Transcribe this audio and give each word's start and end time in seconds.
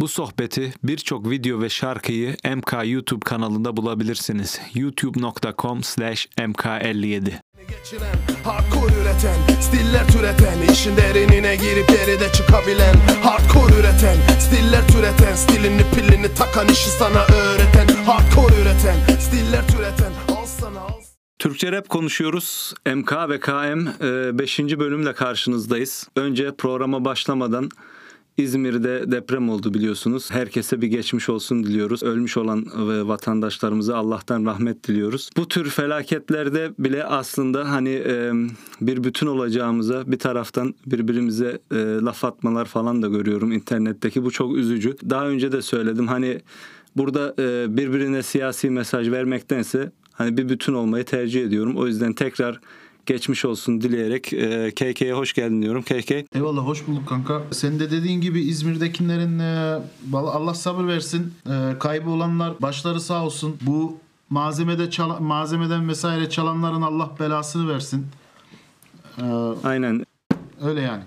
Bu 0.00 0.08
sohbeti 0.08 0.72
birçok 0.82 1.30
video 1.30 1.60
ve 1.60 1.68
şarkıyı 1.68 2.36
MK 2.56 2.74
YouTube 2.84 3.24
kanalında 3.24 3.76
bulabilirsiniz. 3.76 4.60
youtube.com 4.74 5.82
slash 5.82 6.26
mk57 6.26 7.32
Geçiren, 7.68 8.16
hardcore 8.44 8.92
üreten, 9.02 9.60
stiller 9.60 10.08
türeten 10.08 10.72
işin 10.72 10.96
derinine 10.96 11.56
girip 11.56 11.88
geride 11.88 12.32
çıkabilen 12.32 12.94
Hardcore 13.22 13.80
üreten, 13.80 14.16
stiller 14.40 14.88
türeten 14.88 15.34
Stilini 15.34 15.82
pilini 15.94 16.34
takan 16.34 16.68
işi 16.68 16.90
sana 16.90 17.24
öğreten 17.24 17.86
Hardcore 18.04 18.62
üreten, 18.62 18.96
stiller 19.20 19.68
türeten 19.68 20.12
Al 20.36 20.46
sana 20.46 20.80
al 20.80 21.00
Türkçe 21.38 21.72
rap 21.72 21.88
konuşuyoruz. 21.88 22.74
MK 22.94 23.12
ve 23.28 23.40
KM 23.40 23.86
5. 24.38 24.58
bölümle 24.58 25.12
karşınızdayız. 25.12 26.08
Önce 26.16 26.54
programa 26.56 27.04
başlamadan 27.04 27.70
İzmir'de 28.36 29.12
deprem 29.12 29.48
oldu 29.48 29.74
biliyorsunuz. 29.74 30.30
Herkese 30.30 30.80
bir 30.80 30.86
geçmiş 30.86 31.28
olsun 31.28 31.64
diliyoruz. 31.64 32.02
Ölmüş 32.02 32.36
olan 32.36 32.66
vatandaşlarımıza 33.08 33.96
Allah'tan 33.96 34.46
rahmet 34.46 34.88
diliyoruz. 34.88 35.30
Bu 35.36 35.48
tür 35.48 35.70
felaketlerde 35.70 36.70
bile 36.78 37.04
aslında 37.04 37.70
hani 37.70 38.02
bir 38.80 39.04
bütün 39.04 39.26
olacağımıza 39.26 40.12
bir 40.12 40.18
taraftan 40.18 40.74
birbirimize 40.86 41.58
laf 42.02 42.24
atmalar 42.24 42.64
falan 42.64 43.02
da 43.02 43.08
görüyorum 43.08 43.52
internetteki. 43.52 44.24
Bu 44.24 44.30
çok 44.30 44.56
üzücü. 44.56 44.96
Daha 45.10 45.28
önce 45.28 45.52
de 45.52 45.62
söyledim 45.62 46.06
hani 46.06 46.40
burada 46.96 47.34
birbirine 47.76 48.22
siyasi 48.22 48.70
mesaj 48.70 49.10
vermektense 49.10 49.92
hani 50.12 50.36
bir 50.36 50.48
bütün 50.48 50.74
olmayı 50.74 51.04
tercih 51.04 51.44
ediyorum. 51.44 51.76
O 51.76 51.86
yüzden 51.86 52.12
tekrar 52.12 52.60
geçmiş 53.06 53.44
olsun 53.44 53.80
dileyerek 53.80 54.32
e, 54.32 54.70
KK'ye 54.70 55.12
hoş 55.12 55.32
geldin 55.32 55.62
diyorum. 55.62 55.82
KK. 55.82 56.10
Eyvallah 56.34 56.62
hoş 56.66 56.86
bulduk 56.86 57.08
kanka. 57.08 57.42
Senin 57.50 57.80
de 57.80 57.90
dediğin 57.90 58.20
gibi 58.20 58.40
İzmir'dekilerin 58.40 59.38
e, 59.38 59.78
Allah 60.16 60.54
sabır 60.54 60.86
versin. 60.86 61.32
E, 61.46 61.78
kaybı 61.78 62.10
olanlar 62.10 62.52
başları 62.62 63.00
sağ 63.00 63.24
olsun. 63.24 63.56
Bu 63.60 63.96
malzemede 64.30 64.90
çal- 64.90 65.20
malzemeden 65.20 65.88
vesaire 65.88 66.30
çalanların 66.30 66.82
Allah 66.82 67.10
belasını 67.20 67.68
versin. 67.74 68.06
E, 69.18 69.22
Aynen. 69.64 70.06
öyle 70.62 70.80
yani. 70.80 71.02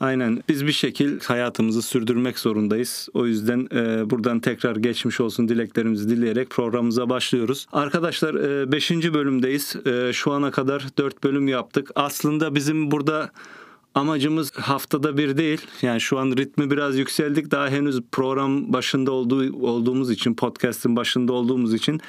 Aynen. 0.00 0.42
Biz 0.48 0.66
bir 0.66 0.72
şekil 0.72 1.20
hayatımızı 1.20 1.82
sürdürmek 1.82 2.38
zorundayız. 2.38 3.08
O 3.14 3.26
yüzden 3.26 3.68
e, 3.74 4.10
buradan 4.10 4.40
tekrar 4.40 4.76
geçmiş 4.76 5.20
olsun 5.20 5.48
dileklerimizi 5.48 6.08
dileyerek 6.08 6.50
programımıza 6.50 7.10
başlıyoruz. 7.10 7.66
Arkadaşlar 7.72 8.34
5. 8.72 8.90
E, 8.90 9.14
bölümdeyiz. 9.14 9.76
E, 9.86 10.12
şu 10.12 10.32
ana 10.32 10.50
kadar 10.50 10.86
4 10.98 11.24
bölüm 11.24 11.48
yaptık. 11.48 11.90
Aslında 11.94 12.54
bizim 12.54 12.90
burada 12.90 13.30
amacımız 13.94 14.52
haftada 14.52 15.16
bir 15.16 15.36
değil. 15.36 15.60
Yani 15.82 16.00
şu 16.00 16.18
an 16.18 16.36
ritmi 16.36 16.70
biraz 16.70 16.96
yükseldik. 16.98 17.50
Daha 17.50 17.68
henüz 17.68 18.00
program 18.12 18.72
başında 18.72 19.12
olduğu, 19.12 19.66
olduğumuz 19.66 20.10
için, 20.10 20.34
podcast'in 20.34 20.96
başında 20.96 21.32
olduğumuz 21.32 21.74
için 21.74 22.00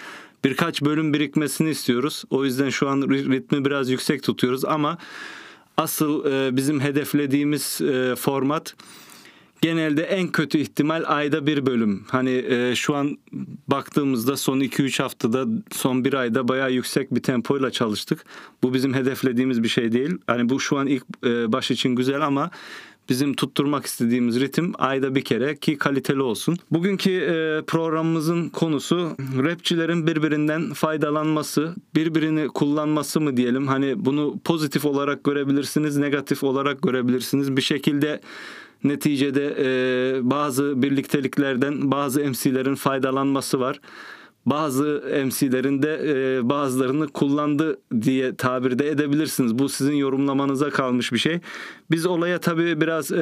birkaç 0.44 0.82
bölüm 0.82 1.14
birikmesini 1.14 1.70
istiyoruz. 1.70 2.24
O 2.30 2.46
yüzden 2.46 2.70
şu 2.70 2.90
an 2.90 3.02
ritmi 3.02 3.66
biraz 3.66 3.90
yüksek 3.90 4.24
tutuyoruz 4.24 4.66
ama 4.66 4.98
asıl 5.78 6.26
e, 6.26 6.56
bizim 6.56 6.80
hedeflediğimiz 6.80 7.82
e, 7.82 8.16
format 8.16 8.76
genelde 9.62 10.04
en 10.04 10.28
kötü 10.28 10.58
ihtimal 10.58 11.04
ayda 11.08 11.48
bir 11.48 11.66
bölüm. 11.66 12.06
Hani 12.10 12.46
e, 12.50 12.76
şu 12.76 12.96
an 12.96 13.18
baktığımızda 13.68 14.38
son 14.38 14.60
2-3 14.60 15.04
haftada 15.04 15.46
son 15.72 16.06
bir 16.06 16.14
ayda 16.14 16.48
bayağı 16.48 16.72
yüksek 16.72 17.16
bir 17.16 17.24
tempoyla 17.24 17.72
çalıştık. 17.72 18.26
Bu 18.64 18.74
bizim 18.74 18.94
hedeflediğimiz 18.94 19.64
bir 19.64 19.68
şey 19.68 19.92
değil. 19.92 20.18
Hani 20.28 20.50
bu 20.50 20.60
şu 20.60 20.78
an 20.78 20.88
ilk 20.88 21.04
e, 21.26 21.52
baş 21.52 21.72
için 21.72 21.96
güzel 21.96 22.22
ama 22.22 22.52
bizim 23.10 23.34
tutturmak 23.34 23.86
istediğimiz 23.86 24.40
ritim 24.40 24.74
ayda 24.78 25.16
bir 25.16 25.24
kere 25.24 25.56
ki 25.56 25.78
kaliteli 25.78 26.22
olsun. 26.22 26.58
Bugünkü 26.72 27.12
e, 27.12 27.66
programımızın 27.66 28.50
konusu 28.50 29.16
rapçilerin 29.38 30.08
birbirinden 30.08 30.74
faydalanması, 30.74 31.76
birbirini 31.96 32.48
kullanması 32.48 33.22
mı 33.22 33.38
diyelim. 33.38 33.68
Hani 33.68 34.06
bunu 34.06 34.40
pozitif 34.44 34.86
olarak 34.86 35.24
görebilirsiniz, 35.24 35.98
negatif 35.98 36.44
olarak 36.44 36.82
görebilirsiniz. 36.82 37.58
Bir 37.58 37.62
şekilde 37.62 38.22
neticede 38.84 39.56
e, 39.60 40.30
bazı 40.30 40.82
birlikteliklerden 40.82 41.92
bazı 41.92 42.20
MC'lerin 42.20 42.76
faydalanması 42.76 43.60
var 43.60 43.80
bazı 44.48 44.84
MC'lerin 45.26 45.82
de 45.82 46.02
e, 46.06 46.50
bazılarını 46.50 47.08
kullandı 47.08 47.80
diye 48.02 48.36
tabir 48.36 48.80
de 48.80 48.90
edebilirsiniz. 48.90 49.60
Bu 49.60 49.70
sizin 49.70 49.96
yorumlamanıza 49.96 50.70
kalmış 50.70 51.14
bir 51.14 51.18
şey. 51.18 51.40
Biz 51.92 52.06
olaya 52.06 52.40
tabii 52.40 52.82
biraz 52.82 53.12
e, 53.12 53.18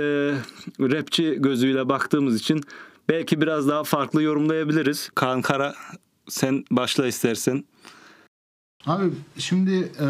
rapçi 0.80 1.35
gözüyle 1.40 1.90
baktığımız 1.90 2.35
için 2.35 2.64
belki 3.09 3.41
biraz 3.41 3.68
daha 3.68 3.84
farklı 3.84 4.24
yorumlayabiliriz. 4.24 5.09
Kaan 5.16 5.41
Kara 5.41 5.75
sen 6.30 6.64
başla 6.72 7.08
istersen. 7.08 7.64
Abi 8.85 9.12
şimdi 9.38 9.91
e, 10.00 10.08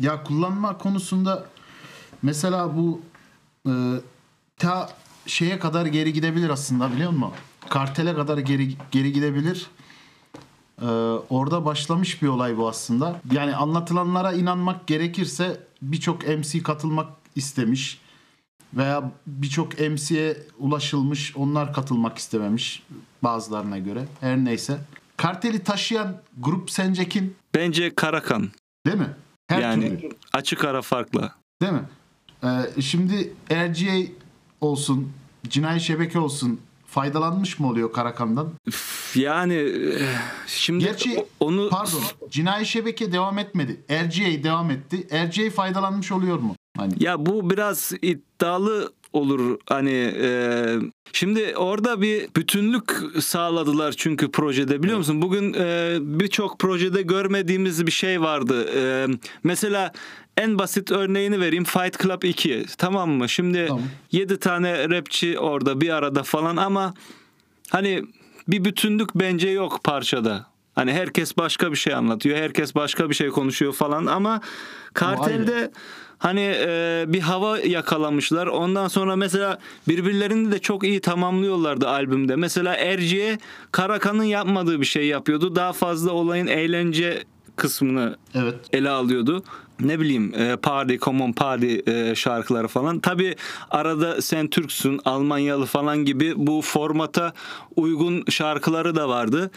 ya 0.00 0.22
kullanma 0.24 0.78
konusunda 0.78 1.46
mesela 2.22 2.76
bu 2.76 3.00
e, 3.66 3.72
ta 4.58 4.88
şeye 5.26 5.58
kadar 5.58 5.86
geri 5.86 6.12
gidebilir 6.12 6.50
aslında 6.50 6.92
biliyor 6.92 7.10
musun? 7.10 7.32
Kartele 7.68 8.14
kadar 8.14 8.38
geri 8.38 8.68
geri 8.90 9.12
gidebilir. 9.12 9.66
Ee, 10.82 10.86
orada 11.30 11.64
başlamış 11.64 12.22
bir 12.22 12.28
olay 12.28 12.56
bu 12.56 12.68
aslında. 12.68 13.20
Yani 13.32 13.56
anlatılanlara 13.56 14.32
inanmak 14.32 14.86
gerekirse 14.86 15.60
birçok 15.82 16.28
MC 16.28 16.62
katılmak 16.62 17.08
istemiş 17.36 18.00
veya 18.74 19.12
birçok 19.26 19.80
MC'ye 19.80 20.36
ulaşılmış 20.58 21.36
onlar 21.36 21.72
katılmak 21.72 22.18
istememiş 22.18 22.82
bazılarına 23.22 23.78
göre. 23.78 24.04
Her 24.20 24.36
neyse. 24.36 24.78
Karteli 25.16 25.64
taşıyan 25.64 26.16
grup 26.38 26.70
sence 26.70 27.08
kim? 27.08 27.34
Bence 27.54 27.94
Karakan. 27.94 28.50
Değil 28.86 28.98
mi? 28.98 29.10
Her 29.48 29.60
yani 29.62 30.00
türlü. 30.00 30.12
açık 30.32 30.64
ara 30.64 30.82
farklı. 30.82 31.32
Değil 31.62 31.72
mi? 31.72 31.82
Ee, 32.44 32.80
şimdi 32.82 33.32
RGA 33.52 34.12
olsun, 34.60 35.12
Cinayi 35.48 35.80
Şebeke 35.80 36.18
olsun, 36.18 36.60
faydalanmış 36.90 37.58
mı 37.58 37.68
oluyor 37.68 37.92
Karakan'dan? 37.92 38.52
Yani 39.14 39.54
eh, 39.54 40.18
şimdi 40.46 40.84
Gerçi, 40.84 41.24
onu 41.40 41.68
pardon 41.70 42.02
cinayi 42.30 42.66
şebeke 42.66 43.12
devam 43.12 43.38
etmedi. 43.38 43.80
RGA 43.90 44.44
devam 44.44 44.70
etti. 44.70 45.08
RGA 45.12 45.50
faydalanmış 45.50 46.12
oluyor 46.12 46.38
mu? 46.38 46.56
Hani. 46.76 46.92
Ya 47.04 47.26
bu 47.26 47.50
biraz 47.50 47.92
iddialı 48.02 48.92
olur. 49.12 49.58
Hani 49.68 50.14
e, 50.22 50.74
şimdi 51.12 51.56
orada 51.56 52.00
bir 52.00 52.28
bütünlük 52.36 52.92
sağladılar 53.20 53.94
çünkü 53.96 54.30
projede. 54.30 54.82
Biliyor 54.82 54.98
musun? 54.98 55.22
Bugün 55.22 55.54
e, 55.58 55.98
birçok 56.00 56.58
projede 56.58 57.02
görmediğimiz 57.02 57.86
bir 57.86 57.92
şey 57.92 58.20
vardı. 58.20 58.68
E, 58.76 59.06
mesela 59.44 59.92
en 60.36 60.58
basit 60.58 60.90
örneğini 60.90 61.40
vereyim. 61.40 61.64
Fight 61.64 62.02
Club 62.02 62.22
2 62.22 62.64
tamam 62.78 63.10
mı? 63.10 63.28
Şimdi 63.28 63.66
tamam. 63.68 63.84
7 64.12 64.38
tane 64.38 64.88
rapçi 64.88 65.38
orada 65.38 65.80
bir 65.80 65.90
arada 65.90 66.22
falan 66.22 66.56
ama 66.56 66.94
hani 67.70 68.04
bir 68.48 68.64
bütünlük 68.64 69.14
bence 69.14 69.48
yok 69.48 69.84
parçada. 69.84 70.50
Hani 70.74 70.92
herkes 70.92 71.36
başka 71.36 71.70
bir 71.70 71.76
şey 71.76 71.94
anlatıyor 71.94 72.38
herkes 72.38 72.74
başka 72.74 73.10
bir 73.10 73.14
şey 73.14 73.28
konuşuyor 73.28 73.72
falan 73.72 74.06
ama 74.06 74.40
kartelde 74.94 75.72
hani 76.20 76.54
e, 76.58 77.04
bir 77.08 77.20
hava 77.20 77.58
yakalamışlar. 77.58 78.46
Ondan 78.46 78.88
sonra 78.88 79.16
mesela 79.16 79.58
birbirlerini 79.88 80.52
de 80.52 80.58
çok 80.58 80.84
iyi 80.84 81.00
tamamlıyorlardı 81.00 81.88
albümde. 81.88 82.36
Mesela 82.36 82.74
Erciye 82.74 83.38
Karakan'ın 83.72 84.24
yapmadığı 84.24 84.80
bir 84.80 84.86
şey 84.86 85.06
yapıyordu. 85.06 85.56
Daha 85.56 85.72
fazla 85.72 86.12
olayın 86.12 86.46
eğlence 86.46 87.24
kısmını 87.56 88.16
evet. 88.34 88.54
ele 88.72 88.90
alıyordu. 88.90 89.44
Ne 89.80 90.00
bileyim 90.00 90.34
e, 90.34 90.56
Party, 90.56 90.96
Common 90.96 91.32
Party 91.32 91.76
e, 91.86 92.14
şarkıları 92.14 92.68
falan. 92.68 93.00
Tabi 93.00 93.36
arada 93.70 94.22
Sen 94.22 94.48
Türksün, 94.48 95.00
Almanyalı 95.04 95.66
falan 95.66 96.04
gibi 96.04 96.32
bu 96.36 96.62
formata 96.62 97.32
uygun 97.76 98.24
şarkıları 98.30 98.96
da 98.96 99.08
vardı. 99.08 99.50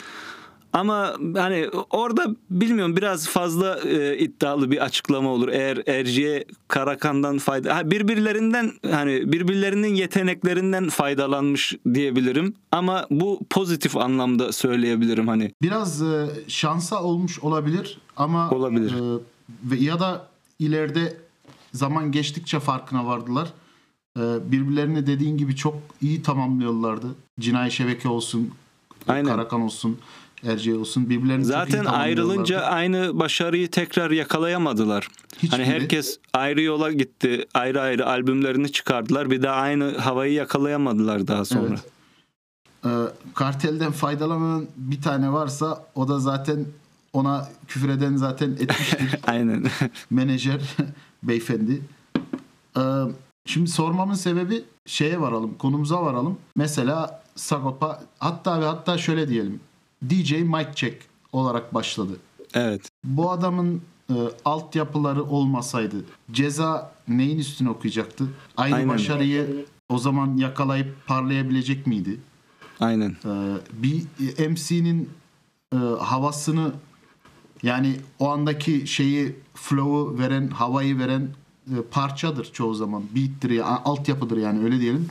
Ama 0.74 1.16
hani 1.36 1.70
orada 1.90 2.36
bilmiyorum 2.50 2.98
biraz 2.98 3.28
fazla 3.28 3.80
e, 3.80 4.18
iddialı 4.18 4.72
bir 4.72 4.84
açıklama 4.84 5.30
olur. 5.30 5.48
Eğer 5.48 5.84
Erciye 5.88 6.46
Karakan'dan 6.68 7.38
fayda 7.38 7.76
ha, 7.76 7.92
birbirlerinden 7.92 8.72
hani 8.92 9.32
birbirlerinin 9.32 9.96
yeteneklerinden 9.96 10.90
faydalanmış 10.90 11.76
diyebilirim. 11.94 12.54
Ama 12.72 13.08
bu 13.12 13.40
pozitif 13.50 13.98
anlamda 13.98 14.52
söyleyebilirim 14.52 15.28
hani. 15.28 15.52
Biraz 15.62 16.02
e, 16.02 16.30
şansa 16.48 17.04
olmuş 17.04 17.40
olabilir 17.40 17.98
ama 18.18 18.50
olabilir. 18.50 18.94
E, 19.72 19.76
ya 19.76 20.00
da 20.00 20.28
ileride 20.60 21.18
zaman 21.74 22.12
geçtikçe 22.12 22.60
farkına 22.60 23.06
vardılar. 23.06 23.54
E, 24.18 24.22
birbirlerini 24.52 25.08
dediğin 25.08 25.38
gibi 25.38 25.56
çok 25.56 25.76
iyi 26.02 26.22
tamamlıyorlardı. 26.24 27.08
Cinayi 27.40 27.72
şebeke 27.72 28.10
olsun, 28.10 28.52
Aynen. 29.08 29.26
Karakan 29.26 29.62
olsun. 29.62 29.98
Erciyes 30.44 30.80
olsun 30.80 31.10
birbirlerini 31.10 31.46
Zaten 31.46 31.86
ayrılınca 31.86 32.62
aynı 32.62 33.20
başarıyı 33.20 33.72
tekrar 33.72 34.12
yakalayamadılar. 34.12 35.08
Hiçbiri. 35.38 35.52
Hani 35.52 35.66
herkes 35.66 36.20
ayrı 36.34 36.62
yola 36.62 36.92
gitti. 36.92 37.46
Ayrı 37.54 37.82
ayrı 37.82 38.08
albümlerini 38.08 38.72
çıkardılar. 38.72 39.32
Bir 39.32 39.44
daha 39.44 39.56
aynı 39.56 39.98
havayı 39.98 40.34
yakalayamadılar 40.34 41.28
daha 41.28 41.46
sonra. 41.46 41.68
Evet. 41.70 41.84
Ee, 42.86 42.90
kartelden 43.34 43.92
faydalanan 43.92 44.68
bir 44.78 45.02
tane 45.02 45.32
varsa 45.34 45.86
o 45.96 46.08
da 46.08 46.20
zaten 46.20 46.66
ona 47.14 47.50
küfür 47.68 47.90
eden 47.90 48.16
zaten 48.16 48.52
etmiştir. 48.52 49.16
Aynen. 49.28 49.64
menajer 50.10 50.62
beyefendi. 51.24 51.82
Ee, 52.78 52.82
şimdi 53.46 53.70
sormamın 53.70 54.14
sebebi 54.14 54.64
şeye 54.86 55.22
varalım, 55.22 55.58
konumuza 55.58 56.04
varalım. 56.04 56.38
Mesela 56.56 57.24
Sagopa 57.36 58.04
hatta 58.20 58.62
ve 58.62 58.66
hatta 58.66 58.98
şöyle 58.98 59.30
diyelim. 59.30 59.60
DJ 60.10 60.32
Mike 60.32 60.72
Check 60.76 60.98
olarak 61.32 61.74
başladı. 61.74 62.14
evet. 62.54 62.90
Bu 63.04 63.32
adamın 63.32 63.82
e, 64.10 64.16
altyapıları 64.46 65.24
olmasaydı 65.24 65.96
ceza 66.32 66.92
neyin 67.08 67.40
üstüne 67.40 67.70
okuyacaktı? 67.70 68.28
Aynı 68.58 68.76
Aynen. 68.76 68.90
başarıyı 68.90 69.66
o 69.90 69.98
zaman 69.98 70.38
yakalayıp 70.38 70.96
parlayabilecek 71.08 71.88
miydi? 71.88 72.20
Aynen. 72.80 73.16
Ee, 73.26 73.54
bir 73.74 74.04
MC'nin 74.50 75.10
e, 75.74 75.78
havasını 76.00 76.72
yani 77.64 77.96
o 78.20 78.30
andaki 78.30 78.88
şeyi 78.88 79.36
flow'u 79.54 80.20
veren, 80.20 80.48
havayı 80.48 81.00
veren 81.00 81.28
e, 81.68 81.82
parçadır 81.92 82.46
çoğu 82.54 82.74
zaman. 82.74 83.04
Beat'tir 83.16 83.50
ya, 83.50 83.66
altyapıdır 83.66 84.38
yani 84.38 84.64
öyle 84.64 84.80
diyelim. 84.80 85.10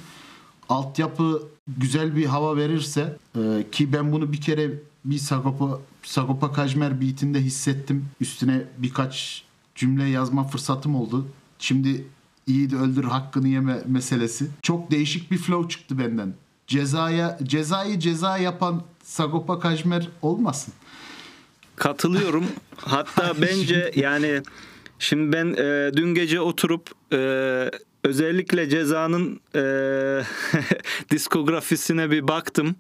Altyapı 0.68 1.42
güzel 1.68 2.16
bir 2.16 2.26
hava 2.26 2.56
verirse 2.56 3.16
e, 3.36 3.64
ki 3.72 3.92
ben 3.92 4.12
bunu 4.12 4.32
bir 4.32 4.40
kere 4.40 4.70
bir 5.04 5.18
Sagopa 5.18 5.80
Sagopa 6.02 6.52
Kajmer 6.52 7.00
beat'inde 7.00 7.40
hissettim. 7.40 8.06
Üstüne 8.20 8.62
birkaç 8.78 9.44
cümle 9.74 10.04
yazma 10.04 10.44
fırsatım 10.44 10.94
oldu. 10.94 11.26
Şimdi 11.58 12.06
iyi 12.46 12.70
de 12.70 12.76
öldür 12.76 13.04
hakkını 13.04 13.48
yeme 13.48 13.82
meselesi. 13.86 14.46
Çok 14.62 14.90
değişik 14.90 15.30
bir 15.30 15.38
flow 15.38 15.68
çıktı 15.68 15.98
benden. 15.98 16.34
Cezaya 16.66 17.38
cezayı 17.42 17.98
ceza 17.98 18.38
yapan 18.38 18.82
Sagopa 19.02 19.60
Kajmer 19.60 20.08
olmasın. 20.22 20.74
Katılıyorum. 21.76 22.44
Hatta 22.76 23.32
bence 23.42 23.92
yani 23.96 24.42
şimdi 24.98 25.32
ben 25.32 25.54
e, 25.58 25.96
dün 25.96 26.14
gece 26.14 26.40
oturup 26.40 26.90
e, 27.12 27.18
özellikle 28.04 28.68
cezanın 28.68 29.40
e, 29.54 29.60
diskografisine 31.10 32.10
bir 32.10 32.28
baktım. 32.28 32.76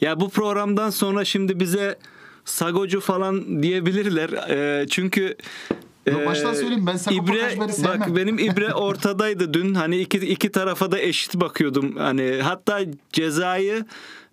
Ya 0.00 0.20
bu 0.20 0.30
programdan 0.30 0.90
sonra 0.90 1.24
şimdi 1.24 1.60
bize 1.60 1.98
sagocu 2.44 3.00
falan 3.00 3.62
diyebilirler. 3.62 4.30
E, 4.30 4.86
çünkü 4.88 5.36
Yo, 6.06 6.26
baştan 6.26 6.54
söyleyeyim, 6.54 6.86
ben 6.86 6.96
Sagopa 6.96 7.32
İbre, 7.32 7.40
Kajmer'i 7.40 7.72
sevmem. 7.72 8.00
bak 8.00 8.16
benim 8.16 8.38
İbre 8.38 8.74
ortadaydı 8.74 9.54
dün. 9.54 9.74
Hani 9.74 9.98
iki 9.98 10.18
iki 10.18 10.52
tarafa 10.52 10.92
da 10.92 10.98
eşit 10.98 11.34
bakıyordum. 11.34 11.96
Hani 11.96 12.40
hatta 12.42 12.80
cezayı 13.12 13.84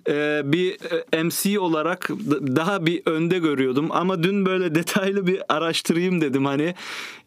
e, 0.10 0.42
bir 0.46 0.78
e, 1.14 1.24
MC 1.24 1.60
olarak 1.60 2.10
daha 2.56 2.86
bir 2.86 3.02
önde 3.06 3.40
görüyordum 3.40 3.88
ama 3.92 4.24
dün 4.24 4.46
böyle 4.46 4.76
detaylı 4.76 5.28
bir 5.28 5.42
araştırayım 5.50 6.22
dedim 6.22 6.46
hani 6.46 6.76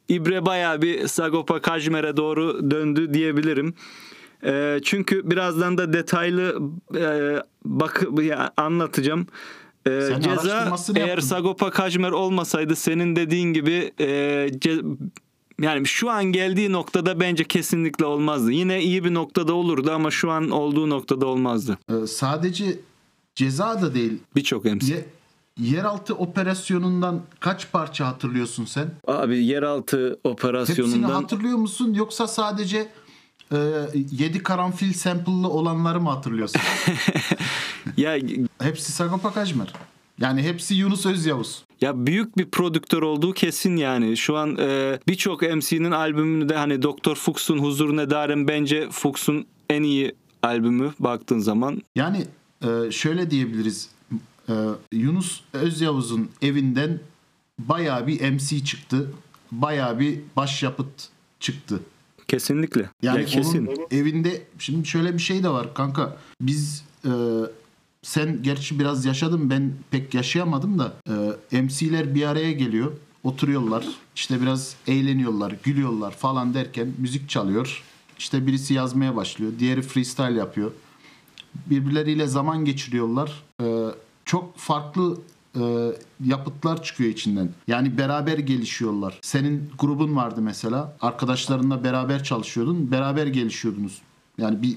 İbre 0.08 0.46
bayağı 0.46 0.82
bir 0.82 1.06
Sagopa 1.08 1.60
Kajmer'e 1.60 2.16
doğru 2.16 2.70
döndü 2.70 3.14
diyebilirim. 3.14 3.74
E, 4.44 4.80
çünkü 4.84 5.30
birazdan 5.30 5.78
da 5.78 5.92
detaylı 5.92 6.58
e, 6.96 7.36
bak 7.64 8.02
ya, 8.22 8.52
anlatacağım. 8.56 9.26
E, 9.86 10.00
Sen 10.00 10.20
ceza 10.20 10.76
eğer 10.96 11.06
yaptın. 11.08 11.26
Sagopa 11.26 11.70
Kajmer 11.70 12.10
olmasaydı 12.10 12.76
senin 12.76 13.16
dediğin 13.16 13.52
gibi 13.52 13.92
e, 14.00 14.06
ce- 14.52 14.96
yani 15.60 15.86
şu 15.86 16.10
an 16.10 16.24
geldiği 16.24 16.72
noktada 16.72 17.20
bence 17.20 17.44
kesinlikle 17.44 18.04
olmazdı. 18.04 18.52
Yine 18.52 18.82
iyi 18.82 19.04
bir 19.04 19.14
noktada 19.14 19.54
olurdu 19.54 19.90
ama 19.92 20.10
şu 20.10 20.30
an 20.30 20.50
olduğu 20.50 20.90
noktada 20.90 21.26
olmazdı. 21.26 21.78
Ee, 21.90 22.06
sadece 22.06 22.78
ceza 23.34 23.82
da 23.82 23.94
değil. 23.94 24.12
Birçok 24.36 24.64
MC. 24.64 24.86
Ye, 24.94 25.06
yeraltı 25.58 26.14
operasyonundan 26.14 27.20
kaç 27.40 27.72
parça 27.72 28.06
hatırlıyorsun 28.06 28.64
sen? 28.64 28.90
Abi 29.06 29.44
yeraltı 29.44 30.08
Hepsini 30.08 30.32
operasyonundan 30.32 31.10
hatırlıyor 31.10 31.58
musun 31.58 31.94
yoksa 31.94 32.26
sadece 32.26 32.88
e, 33.52 33.56
7 34.10 34.42
karanfil 34.42 34.92
sample'lı 34.92 35.48
olanları 35.48 36.00
mı 36.00 36.10
hatırlıyorsun? 36.10 36.60
ya 37.96 38.18
hepsi 38.60 38.92
Sagopa 38.92 39.32
Kajmer. 39.32 39.72
Yani 40.20 40.42
hepsi 40.42 40.74
Yunus 40.74 41.06
Özyavuz. 41.06 41.64
Ya 41.80 42.06
büyük 42.06 42.38
bir 42.38 42.50
prodüktör 42.50 43.02
olduğu 43.02 43.32
kesin 43.32 43.76
yani. 43.76 44.16
Şu 44.16 44.36
an 44.36 44.56
e, 44.58 44.98
birçok 45.08 45.42
MC'nin 45.42 45.90
albümünü 45.90 46.48
de 46.48 46.56
hani 46.56 46.82
Doktor 46.82 47.16
Fuchs'un 47.16 47.58
Huzur 47.58 47.96
Nedarem 47.96 48.48
bence 48.48 48.90
Fuchs'un 48.90 49.46
en 49.70 49.82
iyi 49.82 50.14
albümü 50.42 50.92
baktığın 50.98 51.38
zaman. 51.38 51.82
Yani 51.96 52.24
e, 52.62 52.90
şöyle 52.90 53.30
diyebiliriz. 53.30 53.88
E, 54.48 54.54
Yunus 54.92 55.40
Özyavuz'un 55.52 56.30
evinden 56.42 57.00
bayağı 57.58 58.06
bir 58.06 58.30
MC 58.30 58.64
çıktı. 58.64 59.10
Bayağı 59.52 59.98
bir 59.98 60.20
başyapıt 60.36 61.08
çıktı. 61.40 61.80
Kesinlikle. 62.28 62.90
Yani 63.02 63.20
ya 63.20 63.26
kesin. 63.26 63.66
onun 63.66 63.86
evinde 63.90 64.42
şimdi 64.58 64.88
şöyle 64.88 65.14
bir 65.14 65.18
şey 65.18 65.42
de 65.42 65.48
var 65.48 65.74
kanka. 65.74 66.16
Biz 66.40 66.84
e, 67.04 67.10
sen 68.02 68.42
gerçi 68.42 68.78
biraz 68.78 69.04
yaşadın 69.04 69.50
ben 69.50 69.72
pek 69.90 70.14
yaşayamadım 70.14 70.78
da 70.78 70.92
e, 71.08 71.12
MC'ler 71.52 72.14
bir 72.14 72.26
araya 72.26 72.52
geliyor. 72.52 72.92
Oturuyorlar. 73.24 73.84
işte 74.14 74.40
biraz 74.40 74.76
eğleniyorlar, 74.86 75.54
gülüyorlar 75.62 76.10
falan 76.10 76.54
derken 76.54 76.88
müzik 76.98 77.28
çalıyor. 77.28 77.82
İşte 78.18 78.46
birisi 78.46 78.74
yazmaya 78.74 79.16
başlıyor. 79.16 79.52
Diğeri 79.58 79.82
freestyle 79.82 80.38
yapıyor. 80.38 80.70
Birbirleriyle 81.66 82.26
zaman 82.26 82.64
geçiriyorlar. 82.64 83.42
E, 83.62 83.86
çok 84.24 84.58
farklı 84.58 85.18
e, 85.56 85.92
yapıtlar 86.24 86.82
çıkıyor 86.82 87.10
içinden. 87.10 87.48
Yani 87.68 87.98
beraber 87.98 88.38
gelişiyorlar. 88.38 89.18
Senin 89.22 89.70
grubun 89.78 90.16
vardı 90.16 90.40
mesela. 90.42 90.96
Arkadaşlarınla 91.00 91.84
beraber 91.84 92.24
çalışıyordun. 92.24 92.90
Beraber 92.90 93.26
gelişiyordunuz. 93.26 94.02
Yani 94.38 94.62
bir 94.62 94.76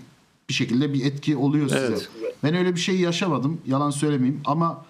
bir 0.49 0.53
şekilde 0.53 0.93
bir 0.93 1.05
etki 1.05 1.37
oluyor 1.37 1.67
size. 1.69 1.85
Evet. 1.85 2.09
Ben 2.43 2.55
öyle 2.55 2.75
bir 2.75 2.79
şey 2.79 2.99
yaşamadım. 2.99 3.61
Yalan 3.67 3.89
söylemeyeyim 3.89 4.41
ama 4.45 4.85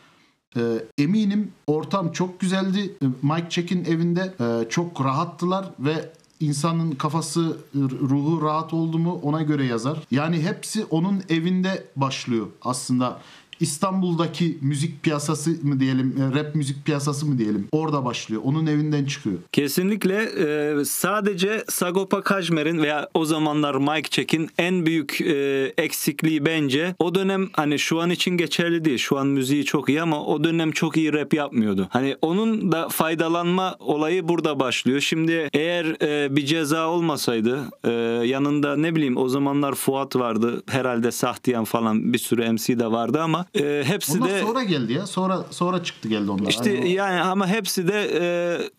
e, 0.57 0.61
eminim 0.97 1.51
ortam 1.67 2.11
çok 2.11 2.39
güzeldi. 2.39 2.95
E, 3.03 3.05
Mike 3.21 3.49
Check'in 3.49 3.85
evinde 3.85 4.33
e, 4.39 4.69
çok 4.69 5.05
rahattılar 5.05 5.65
ve 5.79 6.09
insanın 6.39 6.91
kafası, 6.91 7.57
ruhu 7.75 8.41
rahat 8.41 8.73
oldu 8.73 8.99
mu 8.99 9.19
ona 9.23 9.41
göre 9.41 9.65
yazar. 9.65 9.97
Yani 10.11 10.41
hepsi 10.41 10.85
onun 10.85 11.23
evinde 11.29 11.87
başlıyor 11.95 12.47
aslında. 12.61 13.19
İstanbul'daki 13.59 14.57
müzik 14.61 15.03
piyasası 15.03 15.49
mı 15.63 15.79
diyelim, 15.79 16.15
e, 16.21 16.39
rap 16.39 16.55
müzik 16.55 16.85
piyasası 16.85 17.25
mı 17.25 17.37
diyelim 17.37 17.67
orada 17.71 18.05
başlıyor. 18.05 18.41
Onun 18.45 18.65
evinden 18.65 19.05
çıkıyor. 19.05 19.35
Kesinlikle 19.51 20.15
e, 20.23 20.85
sadece 20.85 21.63
Sagopa 21.69 22.21
Kajmer'in 22.21 22.81
veya 22.81 23.09
o 23.13 23.25
zamanlar 23.25 23.75
Mike 23.75 24.09
Check'in 24.09 24.49
en 24.57 24.85
büyük 24.85 25.21
e, 25.21 25.73
eksikliği 25.77 26.45
bence 26.45 26.95
o 26.99 27.15
dönem 27.15 27.49
hani 27.53 27.79
şu 27.79 27.99
an 27.99 28.09
için 28.09 28.37
geçerli 28.37 28.85
değil. 28.85 28.97
Şu 28.97 29.17
an 29.17 29.27
müziği 29.27 29.65
çok 29.65 29.89
iyi 29.89 30.01
ama 30.01 30.25
o 30.25 30.43
dönem 30.43 30.71
çok 30.71 30.97
iyi 30.97 31.13
rap 31.13 31.33
yapmıyordu. 31.33 31.87
Hani 31.91 32.15
onun 32.21 32.71
da 32.71 32.89
faydalanma 32.89 33.75
olayı 33.79 34.27
burada 34.27 34.59
başlıyor. 34.59 35.01
Şimdi 35.01 35.49
eğer 35.53 35.85
e, 36.01 36.35
bir 36.35 36.45
ceza 36.45 36.87
olmasaydı 36.89 37.59
e, 37.83 37.91
yanında 38.27 38.75
ne 38.77 38.95
bileyim 38.95 39.17
o 39.17 39.29
zamanlar 39.29 39.75
Fuat 39.75 40.15
vardı. 40.15 40.63
Herhalde 40.69 41.11
Sahtiyan 41.11 41.63
falan 41.63 42.13
bir 42.13 42.17
sürü 42.17 42.51
MC 42.51 42.79
de 42.79 42.91
vardı 42.91 43.21
ama 43.21 43.42
e, 43.55 43.83
hepsi 43.85 44.17
Onlar 44.17 44.29
de 44.29 44.41
sonra 44.41 44.63
geldi 44.63 44.93
ya. 44.93 45.07
Sonra 45.07 45.43
sonra 45.49 45.83
çıktı 45.83 46.07
geldi 46.09 46.31
onlar. 46.31 46.49
işte 46.49 46.75
Hani 46.77 46.85
o- 46.85 46.95
yani 46.95 47.21
ama 47.21 47.47
hepsi 47.47 47.87
de 47.87 48.09
e, 48.21 48.23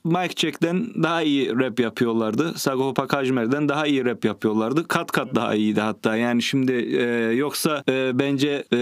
Mike 0.04 0.35
Check'ten 0.35 0.87
daha 1.02 1.23
iyi 1.23 1.50
rap 1.56 1.80
yapıyorlardı. 1.80 2.52
Sagopa 2.59 3.06
Kajmer'den 3.06 3.68
daha 3.68 3.87
iyi 3.87 4.04
rap 4.04 4.25
yapıyorlardı. 4.25 4.88
Kat 4.88 5.12
kat 5.12 5.35
daha 5.35 5.54
iyiydi 5.54 5.80
hatta. 5.80 6.16
Yani 6.16 6.42
şimdi 6.42 6.73
e, 6.73 7.02
yoksa 7.35 7.85
e, 7.88 8.18
bence 8.18 8.64
e, 8.73 8.78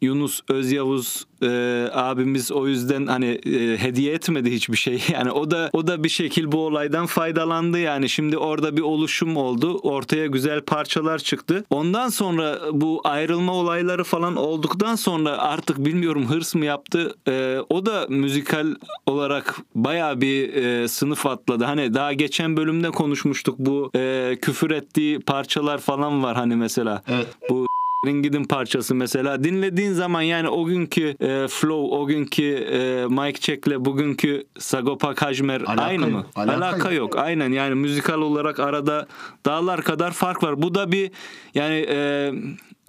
Yunus 0.00 0.40
Özyavuz 0.48 1.26
e, 1.42 1.48
abimiz 1.92 2.52
o 2.52 2.66
yüzden 2.66 3.06
hani 3.06 3.26
e, 3.26 3.78
hediye 3.78 4.14
etmedi 4.14 4.52
hiçbir 4.52 4.76
şey. 4.76 5.02
Yani 5.10 5.30
o 5.30 5.50
da 5.50 5.70
o 5.72 5.86
da 5.86 6.04
bir 6.04 6.08
şekil 6.08 6.52
bu 6.52 6.58
olaydan 6.66 7.06
faydalandı 7.06 7.78
yani. 7.78 8.08
Şimdi 8.08 8.38
orada 8.38 8.76
bir 8.76 8.82
oluşum 8.82 9.36
oldu. 9.36 9.78
Ortaya 9.78 10.26
güzel 10.26 10.60
parçalar 10.60 11.18
çıktı. 11.18 11.64
Ondan 11.70 12.08
sonra 12.08 12.58
bu 12.72 13.00
ayrılma 13.04 13.52
olayları 13.52 14.04
falan 14.04 14.36
olduktan 14.36 14.94
sonra 14.94 15.38
artık 15.38 15.84
bilmiyorum 15.84 16.26
hırs 16.26 16.54
mı 16.54 16.64
yaptı. 16.64 17.14
E, 17.28 17.58
o 17.68 17.86
da 17.86 18.06
müzikal 18.08 18.66
olarak 19.06 19.56
baya 19.74 20.20
bir 20.20 20.54
e, 20.54 20.88
sınıf 20.88 21.26
atladı. 21.26 21.64
Hani 21.64 21.94
daha 21.94 22.12
geçen 22.12 22.56
bölümde 22.56 22.90
konuşmuştuk 22.90 23.58
bu 23.58 23.90
e, 23.96 24.36
küfür 24.42 24.70
ettiği 24.70 25.20
parçalar 25.20 25.78
falan 25.78 26.22
var 26.22 26.36
hani 26.36 26.56
mesela. 26.56 27.02
Evet. 27.08 27.26
Bu 27.50 27.66
gidin 28.06 28.44
parçası 28.44 28.94
mesela 28.94 29.44
dinlediğin 29.44 29.92
zaman 29.92 30.22
yani 30.22 30.48
o 30.48 30.64
günkü 30.64 31.16
e, 31.20 31.48
flow 31.48 31.96
o 31.96 32.06
günkü 32.06 32.42
e, 32.54 33.06
mic 33.06 33.40
check'le 33.40 33.84
bugünkü 33.84 34.44
Sagopa 34.58 35.14
Kajmer 35.14 35.60
Alaka 35.60 35.82
aynı 35.82 36.02
yok, 36.02 36.12
mı? 36.12 36.24
alaka 36.36 36.56
Alaka, 36.56 36.92
yok. 36.92 37.14
yok. 37.14 37.16
Aynen 37.16 37.52
yani 37.52 37.74
müzikal 37.74 38.18
olarak 38.18 38.60
arada 38.60 39.06
dağlar 39.46 39.82
kadar 39.82 40.10
fark 40.10 40.42
var. 40.42 40.62
Bu 40.62 40.74
da 40.74 40.92
bir 40.92 41.10
yani 41.54 41.86
e, 41.88 42.32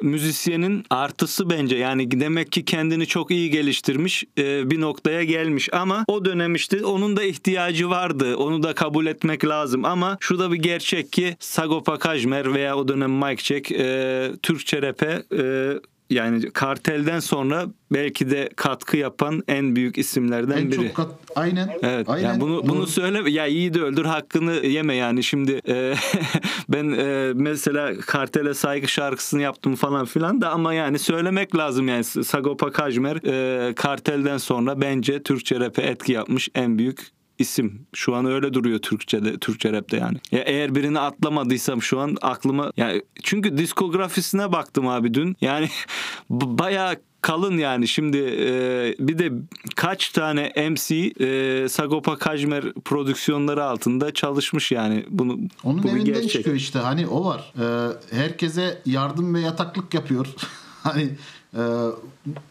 müzisyenin 0.01 0.84
artısı 0.89 1.50
bence. 1.50 1.77
Yani 1.77 2.12
demek 2.12 2.51
ki 2.51 2.65
kendini 2.65 3.08
çok 3.08 3.31
iyi 3.31 3.50
geliştirmiş 3.50 4.24
e, 4.38 4.70
bir 4.72 4.81
noktaya 4.81 5.24
gelmiş 5.24 5.70
ama 5.74 6.05
o 6.08 6.25
dönem 6.25 6.55
işte 6.55 6.86
onun 6.86 7.17
da 7.17 7.24
ihtiyacı 7.24 7.89
vardı. 7.89 8.36
Onu 8.36 8.63
da 8.63 8.74
kabul 8.74 9.05
etmek 9.05 9.46
lazım 9.46 9.86
ama 9.86 10.17
şu 10.20 10.39
da 10.39 10.51
bir 10.51 10.58
gerçek 10.58 11.12
ki 11.12 11.36
Sagopa 11.39 12.00
Kajmer 12.00 12.53
veya 12.53 12.77
o 12.77 12.88
dönem 12.88 13.12
Mike 13.12 13.43
Check 13.43 13.72
e, 13.72 14.31
Türkçe 14.43 14.81
rap'e 14.81 15.24
e, 15.38 15.74
yani 16.12 16.51
kartelden 16.51 17.20
sonra 17.20 17.65
belki 17.91 18.30
de 18.30 18.50
katkı 18.56 18.98
yapan 18.98 19.44
en 19.48 19.75
büyük 19.75 19.98
isimlerden 19.98 20.58
En 20.58 20.72
biri. 20.72 20.75
çok 20.75 20.96
kat, 20.96 21.12
aynen. 21.36 21.70
Evet. 21.82 22.10
aynen. 22.10 22.27
Yani 22.27 22.41
bunu 22.41 22.68
bunu 22.68 22.88
söyle 22.88 23.32
ya 23.32 23.48
iyi 23.48 23.74
de 23.74 23.82
öldür 23.82 24.06
hakkını 24.06 24.53
yeme 24.53 24.96
yani 24.96 25.24
şimdi 25.24 25.62
e, 25.68 25.94
ben 26.70 26.91
e, 26.91 27.32
mesela 27.36 27.94
Kartel'e 28.00 28.53
saygı 28.53 28.88
şarkısını 28.88 29.41
yaptım 29.41 29.75
falan 29.75 30.06
filan 30.06 30.41
da 30.41 30.50
ama 30.50 30.74
yani 30.74 31.00
söylemek 31.00 31.56
lazım 31.56 31.88
yani 31.88 32.03
Sagopa 32.03 32.72
Kajmer 32.72 33.15
e, 33.25 33.74
Kartel'den 33.74 34.38
sonra 34.38 34.82
bence 34.82 35.24
Türkçe 35.24 35.60
rap'e 35.60 35.82
etki 35.82 36.12
yapmış 36.12 36.50
en 36.56 36.77
büyük 36.77 37.21
isim. 37.41 37.86
Şu 37.93 38.15
an 38.15 38.25
öyle 38.25 38.53
duruyor 38.53 38.79
Türkçe'de, 38.79 39.38
Türkçe 39.38 39.71
rap'te 39.71 39.98
yani. 39.98 40.17
Ya 40.31 40.39
eğer 40.39 40.75
birini 40.75 41.00
atlamadıysam 41.00 41.81
şu 41.81 42.00
an 42.00 42.17
aklıma 42.21 42.71
yani 42.77 43.01
çünkü 43.24 43.57
diskografisine 43.57 44.51
baktım 44.51 44.88
abi 44.88 45.13
dün. 45.13 45.36
Yani 45.41 45.69
bayağı 46.29 46.95
kalın 47.21 47.57
yani 47.57 47.88
şimdi 47.88 48.17
e, 48.17 48.95
bir 49.00 49.17
de 49.17 49.31
kaç 49.75 50.10
tane 50.10 50.69
MC 50.69 50.95
e, 50.95 51.69
Sagopa 51.69 52.17
Kajmer 52.17 52.74
prodüksiyonları 52.74 53.63
altında 53.63 54.13
çalışmış 54.13 54.71
yani 54.71 55.05
bunu 55.10 55.39
Onun 55.63 55.83
bu 55.83 55.88
evinden 55.88 56.05
gerçek. 56.05 56.31
çıkıyor 56.31 56.55
işte. 56.55 56.79
Hani 56.79 57.07
o 57.07 57.25
var. 57.25 57.53
Ee, 57.60 58.15
herkese 58.17 58.81
yardım 58.86 59.36
ve 59.36 59.39
yataklık 59.39 59.93
yapıyor. 59.93 60.27
hani 60.83 61.10
e, 61.53 61.62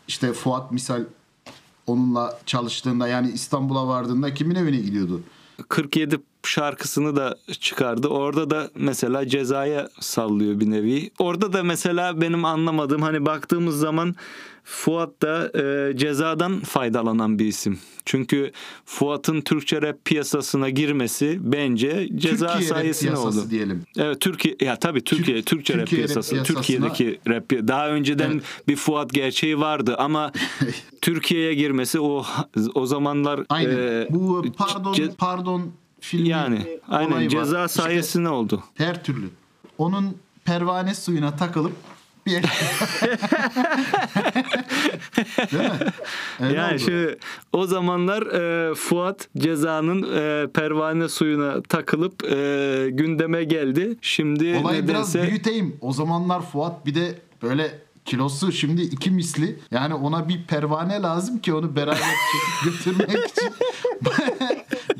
işte 0.08 0.32
Fuat 0.32 0.72
misal 0.72 1.04
onunla 1.90 2.38
çalıştığında 2.46 3.08
yani 3.08 3.30
İstanbul'a 3.30 3.88
vardığında 3.88 4.34
kimin 4.34 4.54
evine 4.54 4.76
gidiyordu? 4.76 5.22
47 5.68 6.20
şarkısını 6.48 7.16
da 7.16 7.36
çıkardı. 7.60 8.08
Orada 8.08 8.50
da 8.50 8.70
mesela 8.74 9.28
cezaya 9.28 9.88
sallıyor 10.00 10.60
bir 10.60 10.70
nevi. 10.70 11.10
Orada 11.18 11.52
da 11.52 11.62
mesela 11.62 12.20
benim 12.20 12.44
anlamadığım 12.44 13.02
hani 13.02 13.26
baktığımız 13.26 13.78
zaman 13.78 14.14
Fuat 14.64 15.22
da 15.22 15.50
e, 15.60 15.96
cezadan 15.96 16.60
faydalanan 16.60 17.38
bir 17.38 17.44
isim. 17.46 17.78
Çünkü 18.04 18.52
Fuat'ın 18.84 19.40
Türkçe 19.40 19.82
rap 19.82 20.04
piyasasına 20.04 20.70
girmesi 20.70 21.38
bence 21.42 22.08
ceza 22.16 22.46
Türkiye 22.46 22.70
rap 22.70 22.76
sayesinde 22.78 23.10
piyasası 23.10 23.40
oldu. 23.40 23.50
diyelim. 23.50 23.82
Evet 23.98 24.20
Türkiye 24.20 24.56
ya 24.60 24.76
tabii 24.76 25.04
Türkiye 25.04 25.36
Türk- 25.36 25.46
Türkçe 25.46 25.74
rap 25.74 25.80
Türkiye 25.80 26.02
rap 26.02 26.06
piyasası 26.08 26.34
piyasasına- 26.34 26.44
Türkiye'deki 26.56 27.20
rap 27.28 27.50
daha 27.50 27.88
önceden 27.90 28.30
Evet. 28.30 28.42
bir 28.68 28.76
Fuat 28.76 29.12
gerçeği 29.12 29.60
vardı 29.60 29.96
ama 29.98 30.32
Türkiye'ye 31.00 31.54
girmesi 31.54 32.00
o 32.00 32.24
o 32.74 32.86
zamanlar 32.86 33.40
Aynen. 33.48 33.78
e, 33.78 34.06
Bu 34.10 34.44
pardon 34.58 34.92
ce- 34.94 35.14
pardon 35.18 35.72
filmi 36.00 36.28
yani 36.28 36.78
aynen 36.88 37.10
olayı 37.12 37.26
var. 37.26 37.30
ceza 37.30 37.64
İşte 37.66 37.82
sayesinde 37.82 38.28
oldu. 38.28 38.64
her 38.74 39.04
türlü. 39.04 39.30
Onun 39.78 40.16
pervane 40.44 40.94
suyuna 40.94 41.36
takılıp 41.36 41.72
bir 42.26 42.32
Değil 45.52 45.62
mi? 45.64 45.70
Öyle 46.40 46.56
yani 46.58 46.72
oldu. 46.74 46.78
şimdi 46.78 47.18
o 47.52 47.66
zamanlar 47.66 48.22
e, 48.22 48.74
Fuat 48.74 49.28
cezanın 49.38 50.02
e, 50.16 50.46
pervane 50.52 51.08
suyuna 51.08 51.62
takılıp 51.62 52.24
e, 52.24 52.88
gündeme 52.92 53.44
geldi. 53.44 53.96
Şimdi 54.02 54.60
Olayı 54.64 54.88
biraz 54.88 55.14
nedense 55.14 55.30
büyüteyim. 55.30 55.76
O 55.80 55.92
zamanlar 55.92 56.42
Fuat 56.42 56.86
bir 56.86 56.94
de 56.94 57.18
böyle 57.42 57.78
kilosu 58.04 58.52
şimdi 58.52 58.82
iki 58.82 59.10
misli. 59.10 59.58
Yani 59.70 59.94
ona 59.94 60.28
bir 60.28 60.44
pervane 60.46 61.02
lazım 61.02 61.38
ki 61.38 61.54
onu 61.54 61.76
beraber 61.76 62.14
götürmek 62.64 63.08
için. 63.10 63.52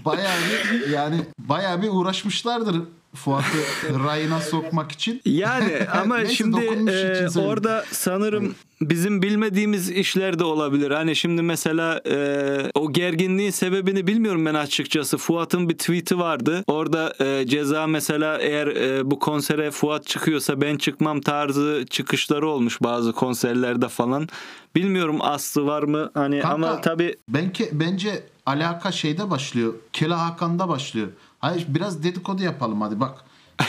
Bayağı 0.04 0.36
bir 0.50 0.88
yani 0.88 1.16
bayağı 1.38 1.82
bir 1.82 1.88
uğraşmışlardır 1.88 2.76
Fuat'ı 3.14 4.04
rayına 4.04 4.40
sokmak 4.40 4.92
için. 4.92 5.20
yani 5.24 5.78
ama 6.02 6.16
Neyse, 6.16 6.34
şimdi 6.34 6.60
e, 6.60 7.26
için 7.26 7.40
orada 7.40 7.84
sanırım 7.90 8.54
bizim 8.80 9.22
bilmediğimiz 9.22 9.90
işler 9.90 10.38
de 10.38 10.44
olabilir. 10.44 10.90
Hani 10.90 11.16
şimdi 11.16 11.42
mesela 11.42 12.00
e, 12.06 12.70
o 12.74 12.92
gerginliğin 12.92 13.50
sebebini 13.50 14.06
bilmiyorum 14.06 14.46
ben 14.46 14.54
açıkçası. 14.54 15.18
Fuat'ın 15.18 15.68
bir 15.68 15.78
tweet'i 15.78 16.18
vardı. 16.18 16.64
Orada 16.66 17.14
e, 17.20 17.46
ceza 17.46 17.86
mesela 17.86 18.38
eğer 18.38 18.66
e, 18.66 19.10
bu 19.10 19.18
konsere 19.18 19.70
Fuat 19.70 20.06
çıkıyorsa 20.06 20.60
ben 20.60 20.76
çıkmam 20.76 21.20
tarzı 21.20 21.84
çıkışları 21.90 22.48
olmuş 22.48 22.82
bazı 22.82 23.12
konserlerde 23.12 23.88
falan. 23.88 24.28
Bilmiyorum 24.74 25.18
aslı 25.20 25.66
var 25.66 25.82
mı 25.82 26.10
hani 26.14 26.40
Kanka, 26.40 26.54
ama 26.54 26.80
tabii 26.80 27.16
Benke, 27.28 27.68
bence 27.72 28.22
alaka 28.50 28.92
şeyde 28.92 29.30
başlıyor. 29.30 29.74
Kela 29.92 30.26
Hakan'da 30.26 30.68
başlıyor. 30.68 31.08
Hayır 31.38 31.64
biraz 31.68 32.02
dedikodu 32.02 32.42
yapalım 32.42 32.80
hadi 32.80 33.00
bak. 33.00 33.24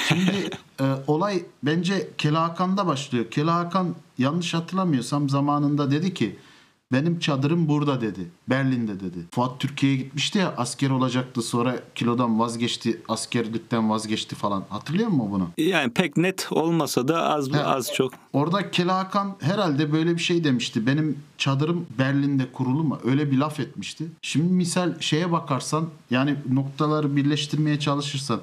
Şimdi 0.08 0.50
e, 0.80 0.86
olay 1.08 1.44
bence 1.64 2.10
Kela 2.18 2.44
Hakan'da 2.44 2.88
başlıyor. 2.88 3.32
Kela 3.32 3.56
Hakan 3.56 3.96
yanlış 4.18 4.54
hatırlamıyorsam 4.54 5.30
zamanında 5.30 5.92
dedi 5.92 6.14
ki 6.14 6.40
benim 6.92 7.20
çadırım 7.20 7.68
burada 7.68 8.02
dedi. 8.02 8.20
Berlin'de 8.50 9.00
dedi. 9.00 9.18
Fuat 9.32 9.60
Türkiye'ye 9.60 9.98
gitmişti 9.98 10.38
ya 10.38 10.54
asker 10.58 10.90
olacaktı 10.90 11.42
sonra 11.42 11.76
kilodan 11.96 12.40
vazgeçti 12.40 13.02
askerlikten 13.08 13.90
vazgeçti 13.90 14.36
falan. 14.36 14.64
Hatırlıyor 14.70 15.10
musun 15.10 15.28
bunu? 15.32 15.48
yani 15.58 15.92
pek 15.94 16.18
net 16.18 16.48
olmasa 16.52 17.08
da 17.08 17.24
az 17.30 17.54
He. 17.54 17.64
az 17.64 17.94
çok. 17.94 18.14
Orada 18.34 18.72
Kela 18.72 18.98
Hakan 18.98 19.36
herhalde 19.42 19.92
böyle 19.94 20.16
bir 20.16 20.22
şey 20.22 20.44
demişti. 20.44 20.88
Benim 20.88 21.18
çadırım 21.38 21.86
Berlin'de 22.00 22.52
kurulu 22.54 22.84
mu? 22.84 23.00
Öyle 23.06 23.32
bir 23.32 23.38
laf 23.38 23.60
etmişti. 23.60 24.06
Şimdi 24.22 24.54
misal 24.54 25.00
şeye 25.00 25.32
bakarsan 25.32 25.90
yani 26.12 26.36
noktaları 26.54 27.16
birleştirmeye 27.16 27.80
çalışırsan 27.80 28.40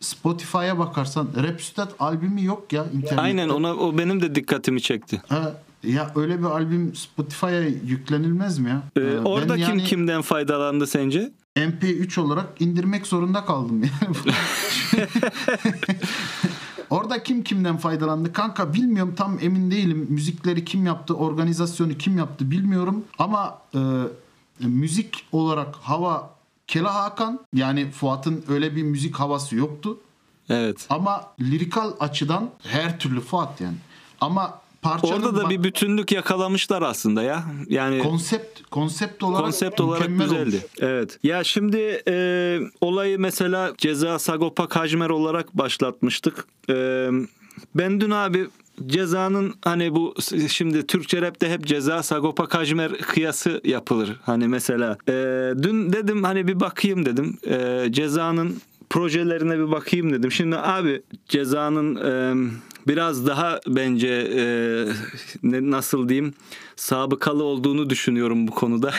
Spotify'a 0.00 0.78
bakarsan 0.78 1.28
Rhapsody 1.36 1.90
albümü 1.98 2.44
yok 2.44 2.72
ya 2.72 2.84
internette. 2.84 3.20
Aynen 3.20 3.48
ona 3.48 3.74
o 3.74 3.98
benim 3.98 4.22
de 4.22 4.34
dikkatimi 4.34 4.82
çekti. 4.82 5.22
Ha, 5.28 5.62
ya 5.86 6.12
öyle 6.16 6.38
bir 6.38 6.44
albüm 6.44 6.94
Spotify'a 6.94 7.60
yüklenilmez 7.86 8.58
mi 8.58 8.68
ya? 8.70 8.82
Ee, 8.96 9.00
Ee, 9.00 9.18
orada 9.18 9.54
kim 9.56 9.62
yani 9.62 9.84
kimden 9.84 10.22
faydalandı 10.22 10.86
sence? 10.86 11.32
MP3 11.56 12.20
olarak 12.20 12.60
indirmek 12.60 13.06
zorunda 13.06 13.44
kaldım 13.44 13.82
yani. 13.82 14.16
Orada 16.90 17.22
kim 17.22 17.42
kimden 17.44 17.76
faydalandı? 17.76 18.32
Kanka 18.32 18.74
bilmiyorum 18.74 19.14
tam 19.16 19.38
emin 19.42 19.70
değilim. 19.70 20.06
Müzikleri 20.10 20.64
kim 20.64 20.86
yaptı, 20.86 21.14
organizasyonu 21.14 21.94
kim 21.94 22.18
yaptı 22.18 22.50
bilmiyorum. 22.50 23.04
Ama 23.18 23.58
e, 23.74 23.78
müzik 24.60 25.24
olarak 25.32 25.74
hava 25.76 26.30
Kela 26.66 26.94
Hakan 26.94 27.40
yani 27.54 27.90
Fuat'ın 27.90 28.44
öyle 28.48 28.76
bir 28.76 28.82
müzik 28.82 29.16
havası 29.16 29.56
yoktu. 29.56 29.98
Evet. 30.48 30.86
Ama 30.90 31.24
lirikal 31.40 31.92
açıdan 32.00 32.50
her 32.62 32.98
türlü 32.98 33.20
Fuat 33.20 33.60
yani. 33.60 33.76
Ama 34.20 34.60
parçanın 34.86 35.22
Orada 35.22 35.36
da 35.36 35.50
bir 35.50 35.62
bütünlük 35.62 36.12
yakalamışlar 36.12 36.82
aslında 36.82 37.22
ya. 37.22 37.44
Yani 37.68 37.98
konsept 37.98 38.62
konsept 38.70 39.22
olarak 39.22 39.44
konsept 39.44 39.80
olarak 39.80 40.08
güzeldi. 40.08 40.40
olmuş. 40.40 40.54
Evet. 40.78 41.18
Ya 41.22 41.44
şimdi 41.44 42.02
e, 42.08 42.58
olayı 42.80 43.18
mesela 43.18 43.72
Ceza 43.78 44.18
Sagopa 44.18 44.68
Kajmer 44.68 45.10
olarak 45.10 45.58
başlatmıştık. 45.58 46.44
E, 46.70 47.08
ben 47.74 48.00
dün 48.00 48.10
abi 48.10 48.46
Ceza'nın 48.86 49.54
hani 49.64 49.94
bu 49.94 50.14
şimdi 50.48 50.86
Türkçe 50.86 51.22
rapte 51.22 51.50
hep 51.50 51.66
Ceza 51.66 52.02
Sagopa 52.02 52.46
Kajmer 52.46 52.98
kıyası 52.98 53.60
yapılır. 53.64 54.16
Hani 54.22 54.48
mesela 54.48 54.98
e, 55.08 55.12
dün 55.62 55.92
dedim 55.92 56.24
hani 56.24 56.48
bir 56.48 56.60
bakayım 56.60 57.06
dedim. 57.06 57.38
E, 57.46 57.86
Ceza'nın 57.90 58.60
projelerine 58.90 59.58
bir 59.58 59.70
bakayım 59.70 60.12
dedim. 60.12 60.32
Şimdi 60.32 60.56
abi 60.56 61.02
Ceza'nın 61.28 61.96
e, 61.96 62.34
biraz 62.88 63.26
daha 63.26 63.60
bence 63.66 64.08
e, 64.36 64.40
nasıl 65.42 66.08
diyeyim 66.08 66.34
sabıkalı 66.76 67.44
olduğunu 67.44 67.90
düşünüyorum 67.90 68.48
bu 68.48 68.52
konuda. 68.52 68.94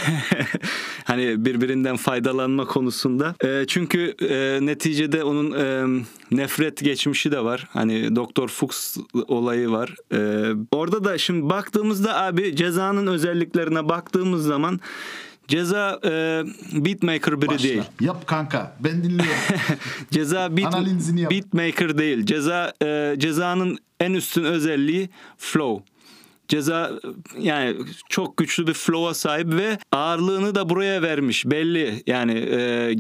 hani 1.04 1.46
birbirinden 1.46 1.96
faydalanma 1.96 2.66
konusunda. 2.66 3.36
E, 3.44 3.66
çünkü 3.68 4.16
e, 4.22 4.66
neticede 4.66 5.24
onun 5.24 5.52
e, 5.52 5.86
nefret 6.32 6.84
geçmişi 6.84 7.32
de 7.32 7.44
var. 7.44 7.68
Hani 7.70 8.16
Doktor 8.16 8.48
Fuchs 8.48 8.98
olayı 9.28 9.70
var. 9.70 9.96
E, 10.14 10.52
orada 10.72 11.04
da 11.04 11.18
şimdi 11.18 11.50
baktığımızda 11.50 12.22
abi 12.22 12.56
cezanın 12.56 13.08
özelliklerine 13.08 13.90
baktığımız 13.90 14.46
zaman 14.46 14.80
Ceza 15.48 16.00
e, 16.06 16.44
beatmaker 16.72 17.42
biri 17.42 17.48
Başla. 17.48 17.64
değil. 17.64 17.82
Yap 18.02 18.28
kanka. 18.28 18.76
Ben 18.80 19.04
dinliyorum. 19.04 19.32
Ceza 20.12 20.58
beat, 20.58 20.74
Analizini 20.76 21.22
yap. 21.22 21.32
beatmaker 21.32 21.98
değil. 21.98 22.26
Ceza 22.26 22.74
e, 22.84 23.16
cezanın 23.18 23.78
en 24.00 24.14
üstün 24.14 24.44
özelliği 24.44 25.10
flow. 25.38 25.84
Ceza 26.48 26.92
yani 27.40 27.76
çok 28.10 28.38
güçlü 28.38 28.68
bir 28.68 28.74
flow'a 28.74 29.14
sahip 29.14 29.54
ve 29.54 29.78
ağırlığını 29.92 30.56
da 30.56 30.70
buraya 30.70 31.02
vermiş 31.02 31.46
belli. 31.46 32.04
Yani 32.08 32.34
e, 32.52 32.96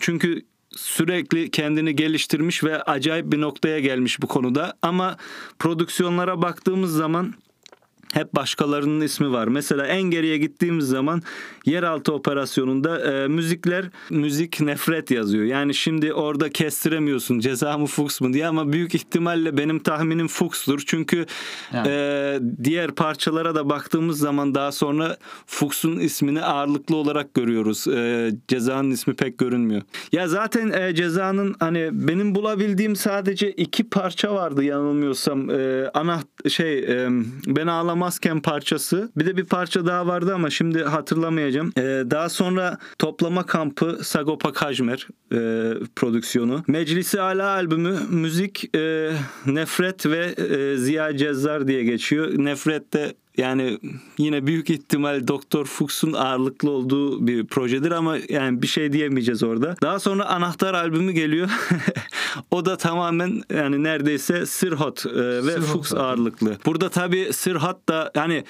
çünkü 0.00 0.42
sürekli 0.76 1.50
kendini 1.50 1.96
geliştirmiş 1.96 2.64
ve 2.64 2.82
acayip 2.82 3.32
bir 3.32 3.40
noktaya 3.40 3.80
gelmiş 3.80 4.22
bu 4.22 4.26
konuda. 4.26 4.74
Ama 4.82 5.16
prodüksiyonlara 5.58 6.42
baktığımız 6.42 6.92
zaman 6.92 7.34
hep 8.12 8.34
başkalarının 8.34 9.00
ismi 9.00 9.32
var. 9.32 9.48
Mesela 9.48 9.86
en 9.86 10.02
geriye 10.02 10.38
gittiğimiz 10.38 10.86
zaman 10.86 11.22
yeraltı 11.66 12.12
operasyonunda 12.12 13.12
e, 13.12 13.28
müzikler 13.28 13.84
müzik 14.10 14.60
nefret 14.60 15.10
yazıyor. 15.10 15.44
Yani 15.44 15.74
şimdi 15.74 16.12
orada 16.12 16.50
kestiremiyorsun 16.50 17.38
ceza 17.38 17.78
mı 17.78 17.86
Fuchs 17.86 18.20
mu 18.20 18.32
diye 18.32 18.46
ama 18.46 18.72
büyük 18.72 18.94
ihtimalle 18.94 19.56
benim 19.56 19.78
tahminim 19.78 20.28
Fuchs'tur. 20.28 20.82
Çünkü 20.86 21.26
Yani. 21.72 21.88
e, 21.88 22.40
diğer 22.64 22.90
parçalara 22.90 23.54
da 23.54 23.68
baktığımız 23.70 24.18
zaman 24.18 24.54
daha 24.54 24.72
sonra 24.72 25.16
Fuchs'un 25.46 25.98
ismini 25.98 26.42
ağırlıklı 26.42 26.96
olarak 26.96 27.34
görüyoruz. 27.34 27.88
E, 27.88 28.30
cezanın 28.48 28.90
ismi 28.90 29.14
pek 29.14 29.38
görünmüyor. 29.38 29.82
Ya 30.12 30.28
zaten 30.28 30.70
e, 30.70 30.94
cezanın 30.94 31.54
hani 31.60 31.88
benim 31.92 32.34
bulabildiğim 32.34 32.96
sadece 32.96 33.52
iki 33.52 33.88
parça 33.88 34.34
vardı 34.34 34.64
yanılmıyorsam. 34.64 35.50
E, 35.50 35.90
ana 35.94 36.20
şey 36.48 36.78
e, 36.78 37.08
ben 37.46 37.66
ağlamazken 37.98 38.40
parçası. 38.40 39.10
Bir 39.16 39.26
de 39.26 39.36
bir 39.36 39.44
parça 39.44 39.86
daha 39.86 40.06
vardı 40.06 40.34
ama 40.34 40.50
şimdi 40.50 40.82
hatırlamayacağım. 40.82 41.72
E, 41.76 41.82
daha 41.82 42.28
sonra 42.28 42.78
toplama 42.98 43.46
kampı 43.46 43.98
Sagopa 44.02 44.52
Kajmer 44.52 45.08
e, 45.32 45.38
prodüksiyonu. 45.96 46.64
Meclisi 46.66 47.20
Ala 47.20 47.48
albümü 47.48 47.98
müzik 48.10 48.76
e, 48.76 49.12
Nefret 49.46 50.06
ve 50.06 50.24
e, 50.26 50.76
Ziya 50.76 51.16
Cezzar 51.16 51.68
diye 51.68 51.84
geçiyor. 51.84 52.32
Nefret 52.36 52.92
de 52.92 53.14
yani 53.38 53.78
yine 54.18 54.46
büyük 54.46 54.70
ihtimal 54.70 55.28
Doktor 55.28 55.66
Fuchs'un 55.66 56.12
ağırlıklı 56.12 56.70
olduğu 56.70 57.26
bir 57.26 57.46
projedir 57.46 57.90
ama 57.90 58.16
yani 58.28 58.62
bir 58.62 58.66
şey 58.66 58.92
diyemeyeceğiz 58.92 59.42
orada. 59.42 59.76
Daha 59.82 59.98
sonra 59.98 60.26
Anahtar 60.26 60.74
albümü 60.74 61.12
geliyor. 61.12 61.50
o 62.50 62.64
da 62.64 62.76
tamamen 62.76 63.42
yani 63.50 63.82
neredeyse 63.84 64.46
Sirhot 64.46 65.06
e, 65.06 65.10
ve 65.46 65.52
Sirhot 65.52 65.66
Fuchs 65.66 65.88
zaten. 65.88 66.04
ağırlıklı. 66.04 66.58
Burada 66.66 66.88
tabii 66.88 67.32
Sirhot 67.32 67.88
da 67.88 68.10
yani 68.14 68.44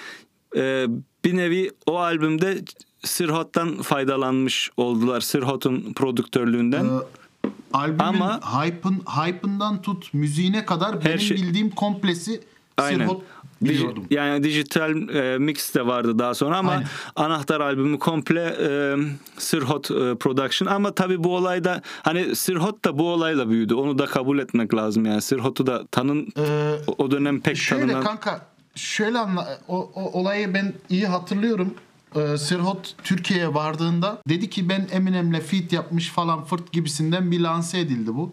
e, 0.56 0.86
bir 1.24 1.36
nevi 1.36 1.70
o 1.86 1.98
albümde 1.98 2.58
Sirhot'tan 3.04 3.82
faydalanmış 3.82 4.70
oldular. 4.76 5.20
Sirhot'un 5.20 5.92
prodüktörlüğünden. 5.92 6.84
Ee, 6.84 7.48
albümün 7.72 7.98
Ama- 7.98 8.40
hype'ın, 8.64 8.94
hype'ından 8.94 9.82
tut 9.82 10.14
müziğine 10.14 10.64
kadar 10.64 11.04
benim 11.04 11.18
şey- 11.18 11.36
bildiğim 11.36 11.70
komplesi 11.70 12.40
Aynen. 12.78 12.98
Sirhot 12.98 13.22
Dij- 13.62 13.68
biliyordum. 13.68 14.04
yani 14.10 14.42
dijital 14.42 15.08
e, 15.08 15.38
mix 15.38 15.74
de 15.74 15.86
vardı 15.86 16.18
daha 16.18 16.34
sonra 16.34 16.56
ama 16.56 16.72
Aynen. 16.72 16.86
anahtar 17.16 17.60
albümü 17.60 17.98
komple 17.98 18.40
e, 18.60 18.96
Sirhot 19.38 19.90
e, 19.90 20.14
production 20.14 20.68
ama 20.68 20.94
tabii 20.94 21.24
bu 21.24 21.36
olayda 21.36 21.82
hani 22.02 22.36
Sirhot 22.36 22.84
da 22.84 22.98
bu 22.98 23.08
olayla 23.12 23.50
büyüdü. 23.50 23.74
Onu 23.74 23.98
da 23.98 24.06
kabul 24.06 24.38
etmek 24.38 24.74
lazım 24.74 25.04
yani. 25.06 25.22
Sirhot'u 25.22 25.66
da 25.66 25.86
tanın 25.86 26.28
Ee, 26.38 26.74
o- 26.98 27.10
dönem 27.10 27.40
pek 27.40 27.56
Şöyle 27.56 27.82
tanınan 27.86 28.02
kanka 28.04 28.46
şöyle 28.74 29.18
anla 29.18 29.58
o, 29.68 29.90
o 29.94 30.20
olayı 30.20 30.54
ben 30.54 30.72
iyi 30.90 31.06
hatırlıyorum. 31.06 31.74
Ee, 32.16 32.36
Sirhot 32.38 32.94
Türkiye'ye 33.04 33.54
vardığında 33.54 34.18
dedi 34.28 34.50
ki 34.50 34.68
ben 34.68 34.88
Eminem'le 34.92 35.40
feat 35.40 35.72
yapmış 35.72 36.08
falan 36.08 36.44
fırt 36.44 36.72
gibisinden 36.72 37.30
bir 37.30 37.40
lanse 37.40 37.78
edildi 37.80 38.14
bu. 38.14 38.32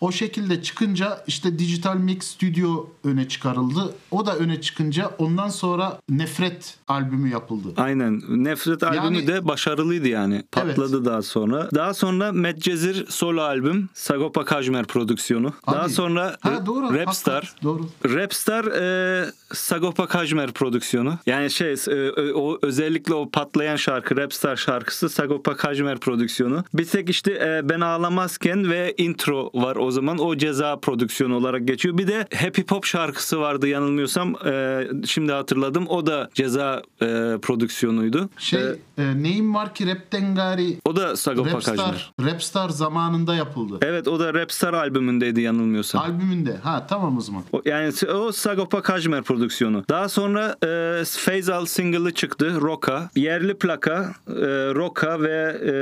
O 0.00 0.12
şekilde 0.12 0.62
çıkınca 0.62 1.24
işte 1.26 1.58
Digital 1.58 1.96
Mix 1.96 2.22
Studio 2.24 2.90
öne 3.04 3.28
çıkarıldı. 3.28 3.94
O 4.10 4.26
da 4.26 4.36
öne 4.36 4.60
çıkınca 4.60 5.10
ondan 5.18 5.48
sonra 5.48 5.98
Nefret 6.08 6.76
albümü 6.88 7.30
yapıldı. 7.30 7.68
Aynen. 7.76 8.22
Nefret 8.28 8.82
albümü 8.82 9.04
Yani- 9.16 9.26
de 9.26 9.48
başarılıydı 9.48 10.08
yani. 10.08 10.42
Patladı 10.52 11.04
daha 11.04 11.22
sonra. 11.22 11.68
Daha 11.74 11.94
sonra 11.94 12.32
Medcezir 12.32 13.06
solo 13.08 13.40
albüm 13.42 13.88
Sagopa 13.94 14.44
Kajmer 14.44 14.84
prodüksiyonu. 14.86 15.52
daha 15.66 15.82
Abi- 15.82 15.90
sonra 15.92 16.36
Ha 16.40 16.66
doğru. 16.66 16.94
Rapstar. 16.94 17.34
hakikaten, 17.34 17.62
Doğru. 17.64 17.86
Rapstar 18.04 18.64
e, 18.64 19.26
Sagopa 19.52 20.06
Kajmer 20.06 20.52
prodüksiyonu. 20.52 21.18
Yani 21.26 21.50
şey 21.50 21.72
e, 21.88 22.10
o 22.34 22.58
özellikle 22.62 23.14
o 23.14 23.30
patlayan 23.30 23.76
şarkı 23.76 24.16
Rapstar 24.16 24.56
şarkısı 24.56 25.08
Sagopa 25.08 25.56
Kajmer 25.56 25.98
prodüksiyonu. 25.98 26.64
Bir 26.74 26.84
tek 26.84 27.10
işte 27.10 27.32
e, 27.32 27.68
Ben 27.68 27.80
Ağlamazken 27.80 28.70
ve 28.70 28.94
intro 28.98 29.50
var 29.54 29.76
o 29.76 29.89
zaman. 29.90 30.18
O 30.18 30.36
ceza 30.36 30.76
prodüksiyonu 30.80 31.36
olarak 31.36 31.68
geçiyor. 31.68 31.98
Bir 31.98 32.06
de 32.08 32.26
Happy 32.36 32.62
Pop 32.62 32.84
şarkısı 32.84 33.40
vardı 33.40 33.68
yanılmıyorsam. 33.68 34.34
E, 34.46 34.82
şimdi 35.06 35.32
hatırladım. 35.32 35.86
O 35.88 36.06
da 36.06 36.30
ceza 36.34 36.82
e, 37.02 37.06
prodüksiyonuydu. 37.42 38.28
Şey 38.38 38.60
E, 38.62 38.74
e, 38.98 39.22
neyim 39.22 39.54
var 39.54 39.74
ki 39.74 39.86
Rapten 39.86 40.34
gari 40.34 40.76
o 40.84 40.96
da 40.96 41.16
Sagopa 41.16 41.50
Kajmer. 41.58 41.76
Rapstar, 41.86 42.12
Rapstar 42.22 42.68
zamanında 42.68 43.34
yapıldı. 43.34 43.78
Evet 43.82 44.08
o 44.08 44.20
da 44.20 44.34
Rapstar 44.34 44.74
albümündeydi 44.74 45.40
yanılmıyorsam. 45.40 46.02
Albümünde. 46.02 46.56
Ha 46.62 46.86
tamam 46.88 47.16
o 47.18 47.20
zaman. 47.20 47.42
O- 47.52 47.62
Yani 47.64 47.92
o 48.14 48.32
Sagopa 48.32 48.82
Kajmer 48.82 49.22
prodüksiyonu. 49.22 49.84
Daha 49.88 50.08
sonra 50.08 50.56
e, 50.64 51.04
Faisal 51.04 51.64
single'ı 51.66 52.10
çıktı. 52.14 52.60
Roka. 52.60 53.10
Yerli 53.16 53.54
plaka 53.54 54.12
e, 54.28 54.32
Roka 54.74 55.20
ve 55.22 55.56
e, 55.66 55.72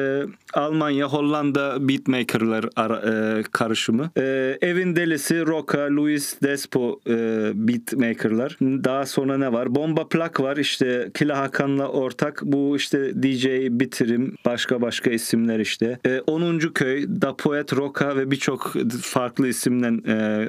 Almanya 0.61 1.07
Hollanda 1.09 1.88
beatmakerlar 1.88 2.64
ara, 2.77 2.97
e, 3.38 3.42
karışımı. 3.53 3.97
E, 4.16 4.58
Evin 4.62 4.96
Delisi 4.96 5.46
Roka, 5.46 5.96
Luis 5.96 6.42
Despo 6.42 7.00
e, 7.06 7.50
beatmakerlar. 7.54 8.56
Daha 8.61 9.06
sonra 9.06 9.38
ne 9.38 9.52
var? 9.52 9.74
Bomba 9.74 10.08
Plak 10.08 10.40
var. 10.40 10.56
İşte 10.56 11.11
Kila 11.14 11.38
Hakan'la 11.38 11.88
ortak. 11.88 12.42
Bu 12.42 12.76
işte 12.76 13.22
DJ 13.22 13.46
Bitirim. 13.70 14.34
Başka 14.46 14.82
başka 14.82 15.11
isimler 15.11 15.58
işte. 15.58 15.98
E, 16.06 16.20
10. 16.26 16.58
Köy, 16.58 17.06
Da 17.08 17.37
Poet 17.37 17.76
Roka 17.76 18.16
ve 18.16 18.30
birçok 18.30 18.74
farklı 19.02 19.48
isimden 19.48 20.02
e, 20.06 20.48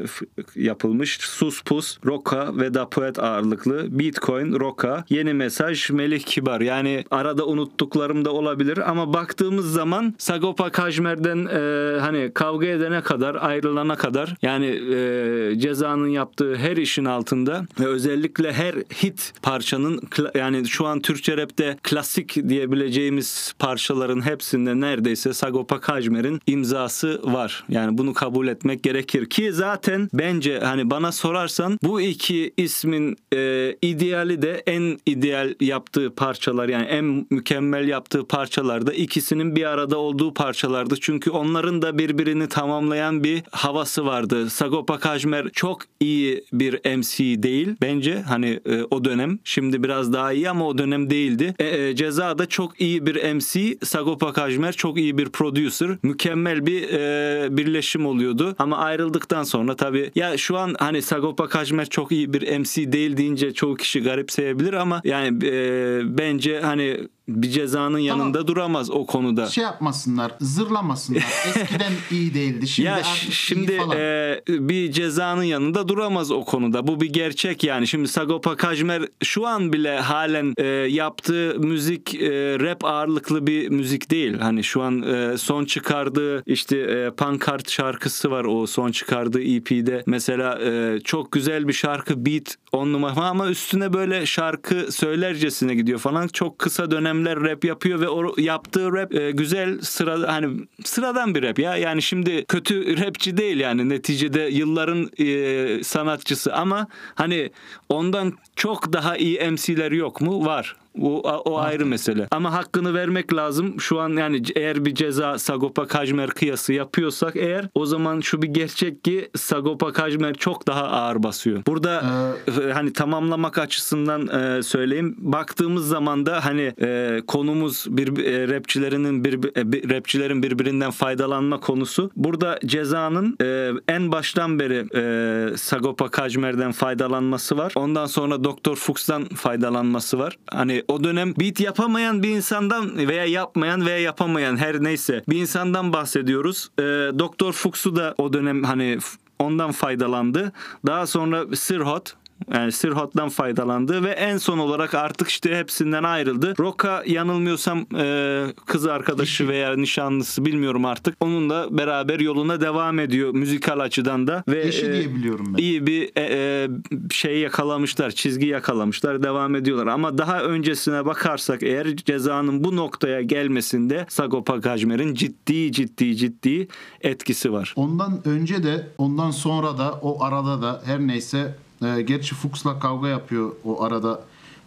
yapılmış. 0.56 1.18
Sus 1.22 1.62
Pus, 1.64 1.98
Roka 2.06 2.58
ve 2.58 2.74
Da 2.74 2.90
Poet 2.90 3.20
ağırlıklı. 3.20 4.00
Bitcoin, 4.00 4.60
Roka, 4.60 5.06
Yeni 5.10 5.34
Mesaj, 5.34 5.90
Melih 5.90 6.20
Kibar. 6.20 6.62
Yani 6.62 7.04
arada 7.12 7.46
unuttuklarım 7.46 8.26
da 8.26 8.32
olabilir 8.34 8.90
ama 8.90 9.14
baktığımız 9.14 9.74
zaman 9.74 10.14
Sagopa 10.18 10.70
Kajmer'den 10.72 11.46
e, 11.46 12.00
hani 12.00 12.32
kavga 12.34 12.68
edene 12.68 13.02
kadar, 13.02 13.38
ayrılana 13.40 13.96
kadar 13.96 14.36
yani 14.42 14.66
e, 14.66 15.60
cezanın 15.60 16.08
yaptığı 16.08 16.56
her 16.56 16.78
işin 16.78 17.06
altında 17.06 17.66
ve 17.80 17.86
özellikle 17.86 18.54
her 18.54 18.74
hit 18.76 19.34
parçanın 19.42 20.02
yani 20.36 20.68
şu 20.68 20.86
an 20.86 21.00
Türkçe 21.00 21.38
rapte 21.38 21.78
klasik 21.84 22.50
diyebileceğimiz 22.50 23.54
parçaların 23.60 24.26
hepsinde 24.26 24.80
neredeyse 24.80 25.34
Sagopa 25.34 25.80
Kajmer'in 25.80 26.42
imzası 26.48 27.22
var. 27.24 27.64
Yani 27.70 27.98
bunu 27.98 28.14
kabul 28.14 28.48
etmek 28.48 28.84
gerekir 28.84 29.30
ki 29.30 29.54
zaten 29.54 30.10
bence 30.14 30.60
hani 30.60 30.90
bana 30.90 31.12
sorarsan 31.12 31.80
bu 31.84 32.02
iki 32.02 32.54
ismin 32.58 33.18
e, 33.34 33.76
ideali 33.82 34.42
de 34.42 34.64
en 34.68 35.00
ideal 35.06 35.56
yaptığı 35.60 36.16
parçalar 36.16 36.70
yani 36.70 36.86
en 36.86 37.26
mükemmel 37.30 37.88
yaptığı 37.88 38.28
parçalarda 38.28 38.94
ikisinin 38.94 39.56
bir 39.56 39.66
arada 39.66 39.98
olduğu 39.98 40.34
parçalardı. 40.34 40.96
Çünkü 41.02 41.32
onların 41.32 41.82
da 41.82 41.98
birbirini 41.98 42.48
tamamlayan 42.50 43.19
bir 43.24 43.44
havası 43.52 44.06
vardı. 44.06 44.50
Sagopa 44.50 45.00
Kajmer 45.00 45.50
çok 45.50 45.82
iyi 46.00 46.44
bir 46.54 46.98
MC 46.98 47.44
değil 47.44 47.76
bence 47.82 48.22
hani 48.22 48.60
e, 48.66 48.84
o 48.84 49.06
dönem. 49.06 49.40
Şimdi 49.44 49.84
biraz 49.84 50.14
daha 50.14 50.34
iyi 50.34 50.50
ama 50.50 50.68
o 50.68 50.78
dönem 50.78 51.10
değildi. 51.10 51.56
E, 51.60 51.66
e, 51.66 51.96
Ceza 51.96 52.38
da 52.38 52.46
çok 52.46 52.82
iyi 52.82 53.06
bir 53.06 53.34
MC. 53.34 53.78
Sagopa 53.86 54.34
Kajmer 54.34 54.74
çok 54.74 54.98
iyi 54.98 55.18
bir 55.18 55.30
producer. 55.30 55.90
Mükemmel 56.04 56.66
bir 56.66 56.90
e, 56.90 57.58
birleşim 57.58 58.06
oluyordu. 58.06 58.56
Ama 58.60 58.78
ayrıldıktan 58.78 59.44
sonra 59.44 59.76
tabii 59.76 60.12
ya 60.16 60.38
şu 60.38 60.58
an 60.58 60.76
hani 60.80 61.02
Sagopa 61.02 61.48
Kajmer 61.48 61.90
çok 61.90 62.12
iyi 62.12 62.34
bir 62.34 62.58
MC 62.60 62.92
değil 62.92 63.18
deyince 63.18 63.54
çoğu 63.54 63.76
kişi 63.76 64.04
garipseyebilir 64.04 64.74
ama 64.74 65.02
yani 65.04 65.46
e, 65.46 66.02
bence 66.18 66.60
hani 66.60 67.08
bir 67.30 67.50
cezanın 67.50 67.98
yanında 67.98 68.48
duramaz 68.48 68.92
o 68.92 69.06
konuda. 69.06 69.46
Şey 69.48 69.64
yapmasınlar, 69.64 70.32
zırlamasınlar. 70.42 71.26
Eskiden 71.48 71.92
iyi 72.12 72.34
değildi. 72.34 72.68
Şimdi 72.68 72.88
ya 72.88 72.96
artık 72.96 73.06
ş- 73.06 73.28
iyi 73.28 73.32
şimdi 73.32 73.78
falan. 73.78 73.98
e, 73.98 74.42
bir 74.48 74.92
cezanın 74.92 75.44
yanında 75.44 75.88
duramaz 75.88 76.32
o 76.32 76.46
konuda. 76.46 76.88
Bu 76.88 77.02
bir 77.02 77.14
gerçek 77.14 77.64
yani. 77.64 77.88
Şimdi 77.88 78.08
Sagopa 78.08 78.56
Kajmer 78.56 79.04
şu 79.24 79.48
an 79.48 79.74
bile 79.74 80.00
halen 80.00 80.54
e, 80.58 80.66
yaptığı 80.90 81.56
müzik 81.60 82.16
e, 82.16 82.60
rap 82.60 82.86
ağırlıklı 82.86 83.48
bir 83.48 83.70
müzik 83.70 84.12
değil. 84.12 84.38
Hani 84.40 84.64
şu 84.64 84.82
an 84.82 85.02
e, 85.02 85.38
son 85.38 85.66
çıkardığı 85.66 86.44
işte 86.46 86.78
e, 86.78 87.10
Pankart 87.18 87.70
şarkısı 87.72 88.32
var 88.32 88.46
o 88.46 88.68
son 88.68 88.92
çıkardığı 88.92 89.42
EP'de. 89.42 90.04
Mesela 90.06 90.60
e, 90.62 91.00
çok 91.04 91.32
güzel 91.32 91.68
bir 91.68 91.74
şarkı 91.74 92.26
beat 92.26 92.56
on 92.72 92.94
numara 92.94 93.26
ama 93.26 93.50
üstüne 93.50 93.94
böyle 93.94 94.26
şarkı 94.26 94.92
söylercesine 94.92 95.76
gidiyor 95.76 96.00
falan. 96.00 96.28
Çok 96.28 96.60
kısa 96.60 96.92
dönemler 96.92 97.19
dönemler 97.26 97.52
rap 97.52 97.66
yapıyor 97.66 98.00
ve 98.00 98.10
o 98.10 98.34
yaptığı 98.38 98.94
rap 98.94 99.16
e, 99.16 99.32
güzel 99.32 99.82
sıra 99.82 100.34
hani 100.34 100.68
sıradan 100.86 101.36
bir 101.36 101.44
rap 101.44 101.60
ya. 101.60 101.78
Yani 101.78 102.02
şimdi 102.02 102.46
kötü 102.46 102.98
rapçi 103.06 103.38
değil 103.38 103.60
yani 103.60 103.90
neticede 103.90 104.42
yılların 104.42 105.10
e, 105.18 105.84
sanatçısı 105.84 106.54
ama 106.54 106.88
hani 107.16 107.52
ondan 107.90 108.34
çok 108.56 108.94
daha 108.94 109.18
iyi 109.18 109.52
MC'ler 109.52 109.92
yok 109.92 110.22
mu? 110.22 110.46
Var. 110.46 110.76
O, 111.02 111.22
o 111.22 111.60
ayrı 111.60 111.86
mesele. 111.86 112.28
Ama 112.32 112.54
hakkını 112.54 112.94
vermek 112.94 113.34
lazım. 113.34 113.80
Şu 113.80 114.00
an 114.00 114.10
yani 114.10 114.42
eğer 114.56 114.86
bir 114.86 114.96
ceza 114.96 115.40
Sagopa 115.40 115.88
Kajmer 115.88 116.30
kıyası 116.30 116.74
yapıyorsak 116.74 117.36
eğer 117.36 117.70
o 117.76 117.86
zaman 117.86 118.20
şu 118.20 118.42
bir 118.42 118.48
gerçek 118.48 119.04
ki 119.04 119.30
Sagopa 119.36 119.94
Kajmer 119.94 120.34
çok 120.34 120.68
daha 120.68 120.84
ağır 120.84 121.24
basıyor. 121.24 121.62
Burada 121.68 122.04
e, 122.48 122.72
hani 122.72 122.94
tamamlamak 122.94 123.58
açısından 123.58 124.28
e, 124.28 124.64
söyleyeyim. 124.64 125.16
Baktığımız 125.18 125.88
zaman 125.88 126.26
da 126.26 126.46
hani 126.46 126.74
e, 126.82 127.22
konumuz 127.28 127.86
bir 127.90 128.26
e, 128.26 128.48
rapçilerinin 128.48 129.24
bir, 129.26 129.34
e, 129.34 129.96
rapçilerin 129.96 130.44
birbirinden 130.44 130.92
faydalanma 130.92 131.60
konusu. 131.60 132.12
Burada 132.16 132.60
cezanın 132.66 133.38
e, 133.42 133.72
en 133.88 134.12
baştan 134.12 134.60
beri 134.60 134.86
e, 134.96 135.58
Sagopa 135.58 136.10
Kajmer'den 136.10 136.72
faydalanması 136.72 137.58
var. 137.58 137.74
Ondan 137.76 138.06
sonra 138.06 138.44
Doktor 138.44 138.76
Fuchs'tan 138.76 139.26
faydalanması 139.26 140.20
var. 140.20 140.38
Hani 140.52 140.79
o 140.88 141.04
dönem 141.04 141.34
beat 141.40 141.60
yapamayan 141.60 142.24
bir 142.24 142.30
insandan 142.30 142.98
veya 142.98 143.26
yapmayan 143.26 143.86
veya 143.86 144.00
yapamayan 144.00 144.58
her 144.58 144.84
neyse 144.84 145.24
bir 145.30 145.38
insandan 145.38 145.94
bahsediyoruz. 145.94 146.70
E, 146.80 146.84
Doktor 147.20 147.54
Fuchs'u 147.54 147.96
da 147.96 148.16
o 148.18 148.34
dönem 148.34 148.64
hani 148.64 148.98
ondan 149.40 149.72
faydalandı. 149.72 150.52
Daha 150.86 151.08
sonra 151.08 151.56
Sirhot 151.56 152.14
yani 152.54 152.72
Sirhot'tan 152.72 153.30
faydalandı 153.30 154.04
ve 154.04 154.10
en 154.10 154.38
son 154.38 154.58
olarak 154.58 154.94
artık 154.94 155.28
işte 155.28 155.56
hepsinden 155.58 156.04
ayrıldı. 156.04 156.54
Roka 156.60 157.04
yanılmıyorsam 157.08 157.86
e, 157.98 158.46
kız 158.66 158.86
arkadaşı 158.88 159.48
veya 159.48 159.76
nişanlısı 159.76 160.46
bilmiyorum 160.46 160.86
artık. 160.86 161.16
Onunla 161.20 161.78
beraber 161.78 162.20
yoluna 162.20 162.62
devam 162.62 163.00
ediyor 163.00 163.34
müzikal 163.34 163.80
açıdan 163.80 164.28
da 164.28 164.44
ve 164.48 164.68
Eşi 164.68 164.86
e, 164.86 164.94
diye 164.94 165.16
biliyorum 165.16 165.46
ben. 165.54 165.64
iyi 165.64 165.88
bir 165.88 166.10
e, 166.16 166.22
e, 166.22 166.70
şey 167.12 167.40
yakalamışlar, 167.40 168.12
çizgi 168.12 168.48
yakalamışlar, 168.48 169.24
devam 169.24 169.56
ediyorlar. 169.56 169.88
Ama 169.88 170.18
daha 170.18 170.42
öncesine 170.42 171.06
bakarsak 171.06 171.64
eğer 171.64 171.96
cezanın 171.96 172.64
bu 172.64 172.76
noktaya 172.76 173.22
gelmesinde 173.22 174.06
Sagopa 174.10 174.62
Kajmer'in 174.62 175.14
ciddi 175.14 175.72
ciddi 175.72 176.16
ciddi 176.16 176.68
etkisi 177.02 177.54
var. 177.54 177.74
Ondan 177.76 178.28
önce 178.28 178.64
de 178.64 178.88
ondan 178.98 179.32
sonra 179.32 179.78
da 179.78 179.92
o 180.02 180.24
arada 180.24 180.62
da 180.62 180.82
her 180.86 181.00
neyse 181.00 181.56
e, 181.84 182.02
gerçi 182.02 182.36
Fuchs'la 182.36 182.80
kavga 182.80 183.08
yapıyor 183.08 183.52
o 183.64 183.84
arada. 183.84 184.22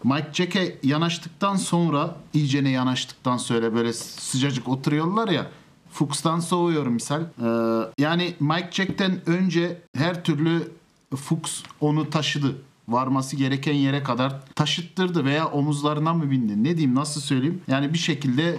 Mike 0.05 0.29
Jack'e 0.33 0.79
yanaştıktan 0.83 1.57
sonra 1.57 2.16
iyicene 2.35 2.70
yanaştıktan 2.70 3.37
sonra 3.37 3.75
böyle 3.75 3.92
sıcacık 3.92 4.68
oturuyorlar 4.68 5.29
ya 5.29 5.46
Fuchs'tan 5.90 6.40
soğuyor 6.40 6.87
misal. 6.87 7.22
E, 7.22 7.48
yani 7.98 8.35
Mike 8.40 8.68
Jack'ten 8.70 9.20
önce 9.27 9.83
her 9.96 10.25
türlü 10.25 10.72
Fuchs 11.16 11.62
onu 11.81 12.11
taşıdı. 12.11 12.57
Varması 12.88 13.37
gereken 13.37 13.75
yere 13.75 14.03
kadar 14.03 14.40
taşıttırdı 14.55 15.25
veya 15.25 15.46
omuzlarına 15.48 16.14
mı 16.14 16.31
bindi? 16.31 16.64
Ne 16.64 16.77
diyeyim 16.77 16.94
nasıl 16.94 17.20
söyleyeyim? 17.20 17.61
Yani 17.68 17.92
bir 17.92 17.98
şekilde 17.98 18.59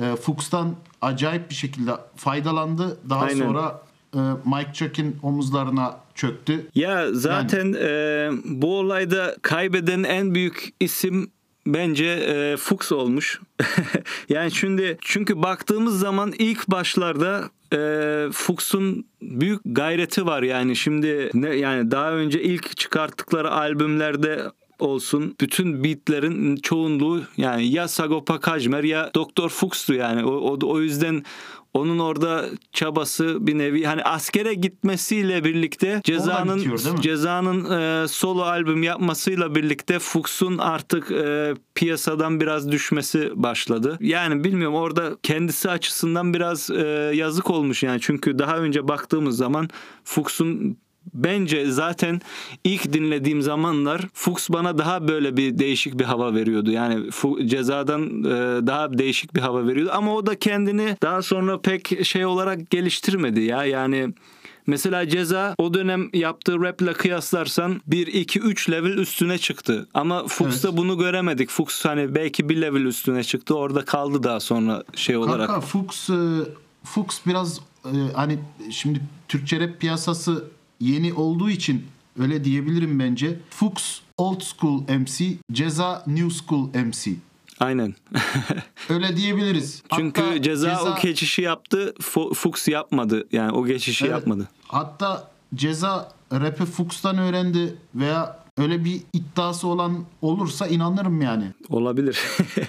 e, 0.00 0.16
Fuchs'tan 0.16 0.74
acayip 1.00 1.50
bir 1.50 1.54
şekilde 1.54 1.92
faydalandı. 2.16 2.98
Daha 3.10 3.24
Aynen. 3.24 3.46
sonra 3.46 3.82
Mike 4.20 4.74
Jack'in 4.74 5.16
omuzlarına 5.22 5.96
çöktü. 6.14 6.66
Ya 6.74 7.12
zaten 7.12 7.72
e, 7.72 8.30
bu 8.44 8.78
olayda 8.78 9.36
kaybeden 9.42 10.02
en 10.02 10.34
büyük 10.34 10.68
isim 10.80 11.30
bence 11.66 12.06
e, 12.06 12.56
Fuchs 12.56 12.92
olmuş. 12.92 13.40
yani 14.28 14.52
şimdi 14.52 14.98
çünkü 15.00 15.42
baktığımız 15.42 15.98
zaman 15.98 16.32
ilk 16.38 16.70
başlarda 16.70 17.50
e, 17.72 17.78
Fuchs'un 18.32 19.04
büyük 19.22 19.60
gayreti 19.64 20.26
var 20.26 20.42
yani 20.42 20.76
şimdi 20.76 21.30
ne 21.34 21.54
yani 21.54 21.90
daha 21.90 22.12
önce 22.12 22.42
ilk 22.42 22.76
çıkarttıkları 22.76 23.50
albümlerde 23.50 24.42
olsun 24.78 25.36
bütün 25.40 25.84
beatlerin 25.84 26.56
çoğunluğu 26.56 27.22
yani 27.36 27.66
ya 27.66 27.88
Sagopa 27.88 28.40
Kajmer 28.40 28.84
ya 28.84 29.10
Doktor 29.14 29.48
Fuchs'tu 29.48 29.94
yani 29.94 30.24
o, 30.24 30.30
o, 30.30 30.58
o 30.66 30.80
yüzden 30.80 31.24
onun 31.74 31.98
orada 31.98 32.48
çabası 32.72 33.46
bir 33.46 33.58
nevi 33.58 33.84
hani 33.84 34.02
askere 34.04 34.54
gitmesiyle 34.54 35.44
birlikte 35.44 36.00
cezanın 36.04 36.58
bitiyor, 36.58 37.00
cezanın 37.00 37.80
e, 37.80 38.08
solo 38.08 38.42
albüm 38.42 38.82
yapmasıyla 38.82 39.54
birlikte 39.54 39.98
Fuchs'un 39.98 40.58
artık 40.58 41.10
e, 41.10 41.54
piyasadan 41.74 42.40
biraz 42.40 42.72
düşmesi 42.72 43.30
başladı. 43.34 43.98
Yani 44.00 44.44
bilmiyorum 44.44 44.76
orada 44.76 45.16
kendisi 45.22 45.70
açısından 45.70 46.34
biraz 46.34 46.70
e, 46.70 47.12
yazık 47.14 47.50
olmuş 47.50 47.82
yani 47.82 48.00
çünkü 48.00 48.38
daha 48.38 48.58
önce 48.58 48.88
baktığımız 48.88 49.36
zaman 49.36 49.68
Fuchs'un 50.04 50.76
Bence 51.14 51.70
zaten 51.70 52.20
ilk 52.64 52.92
dinlediğim 52.92 53.42
zamanlar 53.42 54.08
Fuchs 54.14 54.50
bana 54.50 54.78
daha 54.78 55.08
böyle 55.08 55.36
bir 55.36 55.58
değişik 55.58 55.98
bir 55.98 56.04
hava 56.04 56.34
veriyordu. 56.34 56.70
Yani 56.70 57.10
cezadan 57.46 58.24
e, 58.24 58.66
daha 58.66 58.98
değişik 58.98 59.34
bir 59.34 59.40
hava 59.40 59.66
veriyordu. 59.66 59.90
Ama 59.94 60.14
o 60.14 60.26
da 60.26 60.38
kendini 60.38 60.96
daha 61.02 61.22
sonra 61.22 61.60
pek 61.60 62.06
şey 62.06 62.26
olarak 62.26 62.70
geliştirmedi 62.70 63.40
ya. 63.40 63.64
Yani 63.64 64.12
Mesela 64.66 65.08
ceza 65.08 65.54
o 65.58 65.74
dönem 65.74 66.10
yaptığı 66.12 66.60
raple 66.60 66.92
kıyaslarsan 66.92 67.80
1 67.86 68.06
2 68.06 68.40
3 68.40 68.70
level 68.70 68.98
üstüne 68.98 69.38
çıktı. 69.38 69.88
Ama 69.94 70.26
Fuchs'ta 70.26 70.68
Evet. 70.68 70.78
bunu 70.78 70.98
göremedik. 70.98 71.50
Fuchs 71.50 71.84
hani 71.84 72.14
belki 72.14 72.48
bir 72.48 72.60
level 72.60 72.84
üstüne 72.84 73.24
çıktı. 73.24 73.56
Orada 73.56 73.84
kaldı 73.84 74.22
daha 74.22 74.40
sonra 74.40 74.82
şey 74.94 75.16
olarak. 75.16 75.48
Kanka 75.48 75.66
Fuchs, 75.66 76.10
e, 76.10 76.14
Fuchs 76.84 77.18
biraz 77.26 77.60
e, 77.84 77.90
hani 78.14 78.38
şimdi 78.70 79.00
Türkçe 79.28 79.60
rap 79.60 79.80
piyasası 79.80 80.44
yeni 80.82 81.14
olduğu 81.14 81.50
için 81.50 81.86
öyle 82.18 82.44
diyebilirim 82.44 82.98
bence. 82.98 83.38
Fuchs 83.50 83.98
old 84.18 84.40
school 84.40 84.82
MC, 84.88 85.24
Ceza 85.52 86.04
new 86.06 86.30
school 86.30 86.68
MC. 86.86 87.10
Aynen. 87.60 87.94
Öyle 88.88 89.16
diyebiliriz. 89.16 89.82
Çünkü 89.96 90.20
Hatta 90.22 90.42
ceza, 90.42 90.94
o 90.98 91.02
geçişi 91.02 91.42
yaptı. 91.42 91.94
Fu- 92.00 92.34
Fuchs 92.34 92.68
yapmadı. 92.68 93.28
Yani 93.32 93.52
o 93.52 93.66
geçişi 93.66 94.04
Evet. 94.04 94.12
yapmadı. 94.12 94.48
Hatta 94.68 95.30
Ceza 95.54 96.12
rap'i 96.32 96.64
Fuchs'tan 96.64 97.18
öğrendi 97.18 97.74
veya 97.94 98.41
öyle 98.58 98.84
bir 98.84 99.00
iddiası 99.12 99.68
olan 99.68 100.04
olursa 100.22 100.66
inanırım 100.66 101.22
yani. 101.22 101.44
Olabilir. 101.68 102.20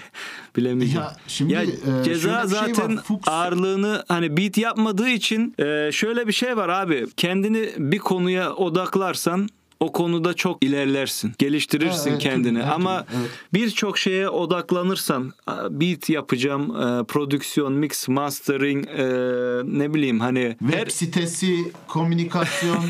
Bilemeyeceğim. 0.56 1.02
Ya 1.02 1.16
şimdi, 1.26 1.52
ya 1.52 1.62
e, 1.62 2.04
ceza 2.04 2.04
bir 2.04 2.20
şey 2.20 2.32
var. 2.32 2.44
zaten 2.44 2.90
Fuchs- 2.92 3.30
ağırlığını 3.30 4.04
hani 4.08 4.36
beat 4.36 4.58
yapmadığı 4.58 5.08
için 5.08 5.54
e, 5.58 5.92
şöyle 5.92 6.26
bir 6.26 6.32
şey 6.32 6.56
var 6.56 6.68
abi. 6.68 7.06
Kendini 7.16 7.70
bir 7.78 7.98
konuya 7.98 8.52
odaklarsan 8.54 9.48
o 9.84 9.92
konuda 9.92 10.34
çok 10.34 10.64
ilerlersin. 10.64 11.32
Geliştirirsin 11.38 12.10
Evet, 12.10 12.22
evet, 12.22 12.22
kendini. 12.22 12.62
her 12.62 12.72
Ama 12.72 13.06
evet. 13.18 13.30
birçok 13.52 13.98
şeye 13.98 14.28
odaklanırsan 14.28 15.32
beat 15.70 16.10
yapacağım, 16.10 16.62
e, 16.62 17.04
prodüksiyon, 17.04 17.72
mix, 17.72 18.08
mastering 18.08 18.86
e, 18.88 19.04
ne 19.64 19.94
bileyim 19.94 20.20
hani 20.20 20.56
Web 20.58 20.78
her 20.78 20.86
sitesi, 20.86 21.72
komünikasyon. 21.88 22.78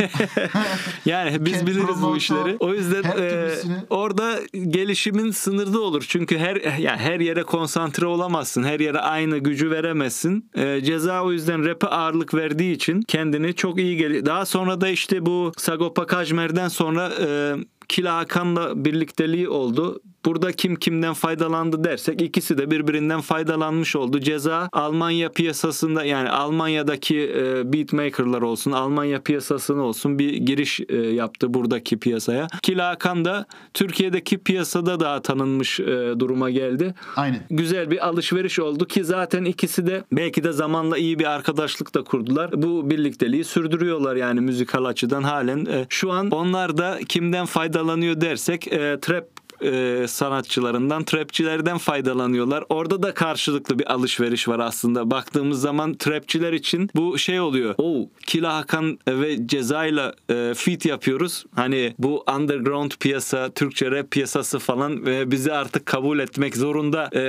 Yani 1.06 1.44
biz 1.44 1.66
biliriz 1.66 2.02
bu 2.02 2.16
işleri. 2.16 2.56
O 2.60 2.74
yüzden 2.74 3.02
e, 3.02 3.50
orada 3.90 4.40
gelişimin 4.68 5.30
sınırlı 5.30 5.84
olur. 5.84 6.04
Çünkü 6.08 6.38
her 6.38 6.56
yani 6.78 6.98
her 6.98 7.20
yere 7.20 7.42
konsantre 7.42 8.06
olamazsın. 8.06 8.62
Her 8.64 8.80
yere 8.80 8.98
aynı 8.98 9.38
gücü 9.38 9.70
veremezsin. 9.70 10.50
E, 10.54 10.80
ceza 10.84 11.24
o 11.24 11.32
yüzden 11.32 11.64
rap'e 11.64 11.86
ağırlık 11.86 12.34
verdiği 12.34 12.72
için 12.72 13.02
kendini 13.02 13.54
çok 13.54 13.78
iyi 13.78 13.96
gel. 13.96 14.26
Daha 14.26 14.46
sonra 14.46 14.80
da 14.80 14.88
işte 14.88 15.26
bu 15.26 15.52
Sagopa 15.56 16.06
Kajmer'den 16.06 16.68
sonra 16.68 16.83
e, 16.92 17.66
Kila 17.88 18.16
Hakan'la 18.16 18.84
birlikteliği 18.84 19.48
oldu. 19.48 20.00
Burada 20.24 20.52
kim 20.52 20.76
kimden 20.76 21.14
faydalandı 21.14 21.84
dersek 21.84 22.22
ikisi 22.22 22.58
de 22.58 22.70
birbirinden 22.70 23.20
faydalanmış 23.20 23.96
oldu. 23.96 24.20
Ceza 24.20 24.68
Almanya 24.72 25.32
piyasasında 25.32 26.04
yani 26.04 26.30
Almanya'daki 26.30 27.32
e, 27.36 27.72
beatmakerlar 27.72 28.42
olsun, 28.42 28.72
Almanya 28.72 29.22
piyasasına 29.22 29.82
olsun 29.82 30.18
bir 30.18 30.32
giriş 30.32 30.80
e, 30.88 30.96
yaptı 30.96 31.54
buradaki 31.54 31.98
piyasaya. 31.98 32.46
Kila 32.62 32.88
Hakan 32.88 33.24
da 33.24 33.46
Türkiye'deki 33.74 34.38
piyasada 34.38 35.00
daha 35.00 35.22
tanınmış 35.22 35.80
e, 35.80 36.14
duruma 36.18 36.50
geldi. 36.50 36.94
Aynen. 37.16 37.40
Güzel 37.50 37.90
bir 37.90 38.06
alışveriş 38.08 38.58
oldu 38.58 38.86
ki 38.86 39.04
zaten 39.04 39.44
ikisi 39.44 39.86
de 39.86 40.04
belki 40.12 40.44
de 40.44 40.52
zamanla 40.52 40.98
iyi 40.98 41.18
bir 41.18 41.24
arkadaşlık 41.24 41.94
da 41.94 42.04
kurdular. 42.04 42.62
Bu 42.62 42.90
birlikteliği 42.90 43.44
sürdürüyorlar 43.44 44.16
yani 44.16 44.40
müzikal 44.40 44.84
açıdan 44.84 45.22
halen. 45.22 45.66
E, 45.66 45.86
şu 45.88 46.12
an 46.12 46.30
onlar 46.30 46.76
da 46.76 46.98
kimden 47.08 47.46
faydalanıyor 47.74 48.20
dersek 48.20 48.72
e, 48.72 49.00
trap 49.00 49.24
e, 49.62 50.04
sanatçılarından, 50.08 51.04
trapçilerden 51.04 51.78
faydalanıyorlar. 51.78 52.64
Orada 52.68 53.02
da 53.02 53.14
karşılıklı 53.14 53.78
bir 53.78 53.92
alışveriş 53.92 54.48
var 54.48 54.58
aslında. 54.58 55.10
Baktığımız 55.10 55.60
zaman 55.60 55.94
trapçiler 55.94 56.52
için 56.52 56.90
bu 56.94 57.18
şey 57.18 57.40
oluyor. 57.40 57.74
O 57.78 58.08
Kila 58.26 58.56
Hakan 58.56 58.98
ve 59.08 59.46
Ceza'yla 59.46 60.14
e, 60.30 60.52
feat 60.56 60.86
yapıyoruz. 60.86 61.44
Hani 61.54 61.94
bu 61.98 62.24
underground 62.36 62.90
piyasa, 63.00 63.50
Türkçe 63.50 63.90
rap 63.90 64.10
piyasası 64.10 64.58
falan 64.58 65.06
ve 65.06 65.30
bizi 65.30 65.52
artık 65.52 65.86
kabul 65.86 66.18
etmek 66.18 66.56
zorunda 66.56 67.10
e, 67.12 67.20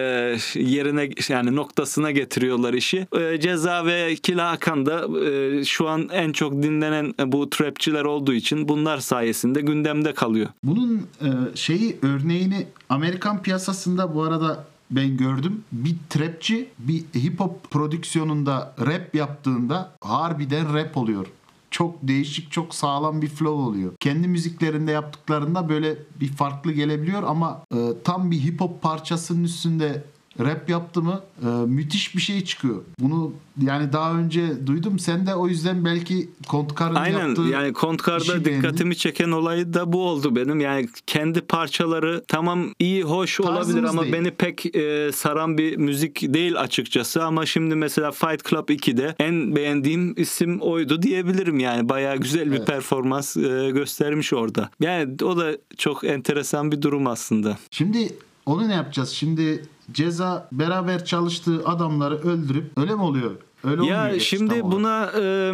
yerine 0.55 1.09
yani 1.29 1.55
noktasına 1.55 2.11
getiriyorlar 2.11 2.73
işi. 2.73 3.07
E, 3.19 3.39
Ceza 3.39 3.85
ve 3.85 4.15
Kila 4.15 4.51
Hakan 4.51 4.85
da 4.85 5.25
e, 5.29 5.65
şu 5.65 5.87
an 5.87 6.09
en 6.11 6.31
çok 6.31 6.63
dinlenen 6.63 7.13
bu 7.25 7.49
trapçiler 7.49 8.03
olduğu 8.03 8.33
için 8.33 8.67
bunlar 8.67 8.97
sayesinde 8.97 9.61
gündemde 9.61 10.13
kalıyor. 10.13 10.47
Bunun 10.63 11.07
e, 11.21 11.29
şeyi 11.55 11.97
örneğini 12.15 12.67
Amerikan 12.89 13.41
piyasasında 13.41 14.15
bu 14.15 14.23
arada 14.23 14.65
ben 14.91 15.17
gördüm. 15.17 15.63
Bir 15.71 15.95
trapçi 16.09 16.69
bir 16.79 17.03
hip 17.15 17.39
hop 17.39 17.71
prodüksiyonunda 17.71 18.75
rap 18.79 19.15
yaptığında 19.15 19.91
harbiden 20.01 20.73
rap 20.73 20.97
oluyor. 20.97 21.27
Çok 21.71 21.95
değişik, 22.01 22.51
çok 22.51 22.75
sağlam 22.75 23.21
bir 23.21 23.27
flow 23.27 23.63
oluyor. 23.63 23.91
Kendi 23.99 24.27
müziklerinde 24.27 24.91
yaptıklarında 24.91 25.69
böyle 25.69 25.97
bir 26.19 26.27
farklı 26.27 26.71
gelebiliyor 26.71 27.23
ama 27.23 27.61
e, 27.73 27.77
tam 28.03 28.31
bir 28.31 28.43
hip 28.43 28.61
hop 28.61 28.81
parçasının 28.81 29.43
üstünde 29.43 30.03
rap 30.39 30.69
yaptı 30.69 31.01
mı 31.01 31.21
e, 31.43 31.47
müthiş 31.47 32.15
bir 32.15 32.21
şey 32.21 32.43
çıkıyor. 32.43 32.81
Bunu 32.99 33.33
yani 33.61 33.93
daha 33.93 34.13
önce 34.13 34.67
duydum. 34.67 34.99
Sen 34.99 35.27
de 35.27 35.35
o 35.35 35.47
yüzden 35.47 35.85
belki 35.85 36.29
Kontkar'ın 36.47 36.95
Aynen 36.95 37.27
yaptığı 37.27 37.41
yani 37.41 37.73
Kontkar'da 37.73 38.45
dikkatimi 38.45 38.79
beğendin. 38.79 38.91
çeken 38.91 39.31
olay 39.31 39.73
da 39.73 39.93
bu 39.93 40.03
oldu 40.07 40.35
benim. 40.35 40.59
Yani 40.59 40.87
kendi 41.07 41.41
parçaları 41.41 42.23
tamam 42.27 42.73
iyi 42.79 43.03
hoş 43.03 43.37
Tarzımız 43.37 43.69
olabilir 43.69 43.89
ama 43.89 44.01
değil. 44.01 44.13
beni 44.13 44.31
pek 44.31 44.75
e, 44.75 45.11
saran 45.11 45.57
bir 45.57 45.77
müzik 45.77 46.33
değil 46.33 46.59
açıkçası 46.59 47.23
ama 47.23 47.45
şimdi 47.45 47.75
mesela 47.75 48.11
Fight 48.11 48.49
Club 48.49 48.69
2'de 48.69 49.15
en 49.19 49.55
beğendiğim 49.55 50.13
isim 50.17 50.61
oydu 50.61 51.01
diyebilirim 51.01 51.59
yani. 51.59 51.89
Bayağı 51.89 52.17
güzel 52.17 52.51
bir 52.51 52.57
Evet. 52.57 52.67
performans 52.67 53.37
e, 53.37 53.71
göstermiş 53.73 54.33
orada. 54.33 54.69
Yani 54.79 55.15
o 55.23 55.37
da 55.37 55.51
çok 55.77 56.03
enteresan 56.03 56.71
bir 56.71 56.81
durum 56.81 57.07
aslında. 57.07 57.57
Şimdi 57.71 58.09
onu 58.45 58.67
ne 58.67 58.73
yapacağız? 58.73 59.09
Şimdi 59.09 59.65
ceza 59.91 60.47
beraber 60.51 61.05
çalıştığı 61.05 61.65
adamları 61.65 62.15
öldürüp 62.17 62.77
öyle 62.77 62.95
mi 62.95 63.01
oluyor? 63.01 63.31
Öyle 63.63 63.81
olmuyor 63.81 64.09
Ya 64.09 64.19
şimdi 64.19 64.63
buna 64.63 65.11
e, 65.21 65.53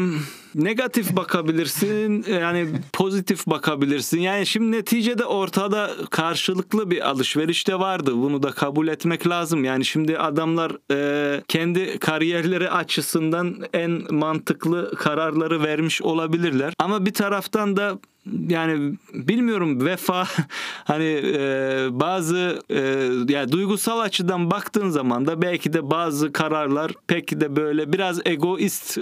negatif 0.56 1.16
bakabilirsin 1.16 2.26
yani 2.30 2.68
pozitif 2.94 3.48
bakabilirsin. 3.48 4.20
Yani 4.20 4.46
şimdi 4.46 4.72
neticede 4.72 5.26
ortada 5.26 5.92
karşılıklı 6.10 6.92
bir 6.92 7.10
alışveriş 7.10 7.68
de 7.68 7.80
vardı. 7.80 8.14
Bunu 8.16 8.44
da 8.44 8.52
kabul 8.52 8.88
etmek 8.88 9.28
lazım. 9.28 9.64
Yani 9.64 9.86
şimdi 9.86 10.18
adamlar 10.18 10.78
e, 10.92 11.42
kendi 11.48 12.00
kariyerleri 12.00 12.70
açısından 12.70 13.56
en 13.74 14.16
mantıklı 14.16 14.96
kararları 14.96 15.64
vermiş 15.64 16.02
olabilirler. 16.02 16.74
Ama 16.80 17.06
bir 17.06 17.14
taraftan 17.14 17.78
da 17.78 18.00
yani 18.50 18.94
bilmiyorum 19.14 19.86
vefa 19.86 20.28
hani 20.84 21.22
e, 21.26 21.88
bazı 21.92 22.62
e, 22.70 22.80
yani 23.30 23.52
duygusal 23.52 24.00
açıdan 24.00 24.52
baktığın 24.52 24.90
zaman 24.90 25.26
da 25.26 25.42
belki 25.42 25.74
de 25.74 25.90
bazı 25.90 26.34
kararlar 26.34 26.92
pek 27.08 27.42
de 27.42 27.56
böyle 27.56 27.94
biraz 27.94 28.20
egoist 28.26 28.98
e, 28.98 29.02